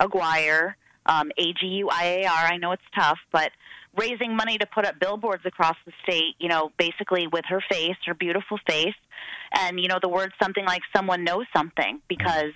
Aguiar, 0.00 0.74
um, 1.06 1.30
A 1.38 1.52
G 1.52 1.66
U 1.66 1.88
I 1.90 2.22
A 2.22 2.26
R. 2.26 2.46
I 2.52 2.56
know 2.56 2.72
it's 2.72 2.82
tough, 2.94 3.18
but 3.32 3.50
raising 3.96 4.34
money 4.36 4.58
to 4.58 4.66
put 4.66 4.86
up 4.86 4.98
billboards 4.98 5.44
across 5.44 5.76
the 5.84 5.92
state, 6.02 6.34
you 6.38 6.48
know, 6.48 6.70
basically 6.78 7.26
with 7.26 7.44
her 7.48 7.62
face, 7.70 7.96
her 8.06 8.14
beautiful 8.14 8.58
face, 8.68 8.94
and, 9.54 9.78
you 9.78 9.88
know, 9.88 9.98
the 10.00 10.08
word 10.08 10.32
something 10.42 10.64
like 10.64 10.82
someone 10.94 11.24
knows 11.24 11.46
something 11.54 12.00
because. 12.08 12.52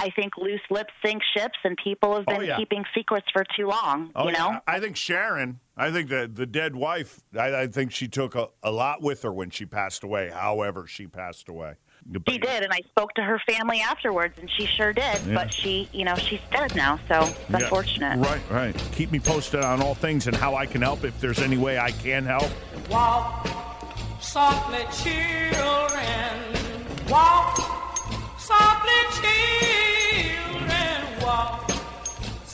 I 0.00 0.10
think 0.10 0.36
loose 0.38 0.60
lips 0.70 0.92
sink 1.04 1.22
ships, 1.36 1.58
and 1.64 1.76
people 1.82 2.14
have 2.14 2.24
Oh, 2.28 2.38
been 2.38 2.46
yeah. 2.46 2.56
keeping 2.56 2.84
secrets 2.94 3.26
for 3.32 3.44
too 3.56 3.66
long. 3.66 4.10
Oh, 4.14 4.26
you 4.26 4.32
know, 4.32 4.50
yeah. 4.52 4.60
I 4.66 4.78
think 4.78 4.96
Sharon, 4.96 5.58
I 5.76 5.90
think 5.90 6.08
the, 6.08 6.30
the 6.32 6.46
dead 6.46 6.76
wife, 6.76 7.20
I, 7.36 7.62
I 7.62 7.66
think 7.66 7.90
she 7.92 8.06
took 8.06 8.34
a, 8.36 8.48
a 8.62 8.70
lot 8.70 9.02
with 9.02 9.22
her 9.22 9.32
when 9.32 9.50
she 9.50 9.66
passed 9.66 10.04
away, 10.04 10.30
however, 10.32 10.86
she 10.86 11.06
passed 11.08 11.48
away. 11.48 11.74
She 12.28 12.38
did, 12.38 12.62
and 12.62 12.72
I 12.72 12.78
spoke 12.88 13.12
to 13.14 13.22
her 13.22 13.40
family 13.46 13.80
afterwards, 13.80 14.34
and 14.40 14.48
she 14.56 14.66
sure 14.66 14.92
did. 14.92 15.02
Yeah. 15.26 15.34
But 15.34 15.52
she, 15.52 15.88
you 15.92 16.04
know, 16.04 16.14
she's 16.14 16.40
dead 16.52 16.74
now, 16.76 16.98
so 17.08 17.22
it's 17.22 17.38
Yeah. 17.50 17.56
unfortunate. 17.58 18.18
Right, 18.24 18.40
right. 18.50 18.88
Keep 18.92 19.10
me 19.10 19.18
posted 19.18 19.62
on 19.64 19.82
all 19.82 19.94
things 19.96 20.26
and 20.28 20.34
how 20.36 20.54
I 20.54 20.64
can 20.64 20.80
help 20.80 21.02
if 21.04 21.20
there's 21.20 21.40
any 21.40 21.58
way 21.58 21.76
I 21.76 21.90
can 21.90 22.24
help. 22.24 22.48
Walk 22.88 23.46
softly, 24.20 24.84
children. 25.02 26.54
Walk 27.10 27.56
softly, 28.38 28.92
children. 29.20 29.77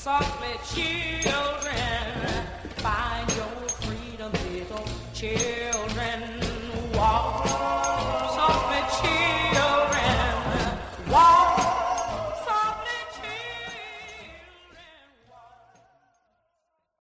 Softly, 0.05 0.53
children. 0.75 2.45
Find 2.77 3.27
your 3.37 3.69
freedom, 3.81 4.33
little 4.53 4.87
children. 5.15 5.54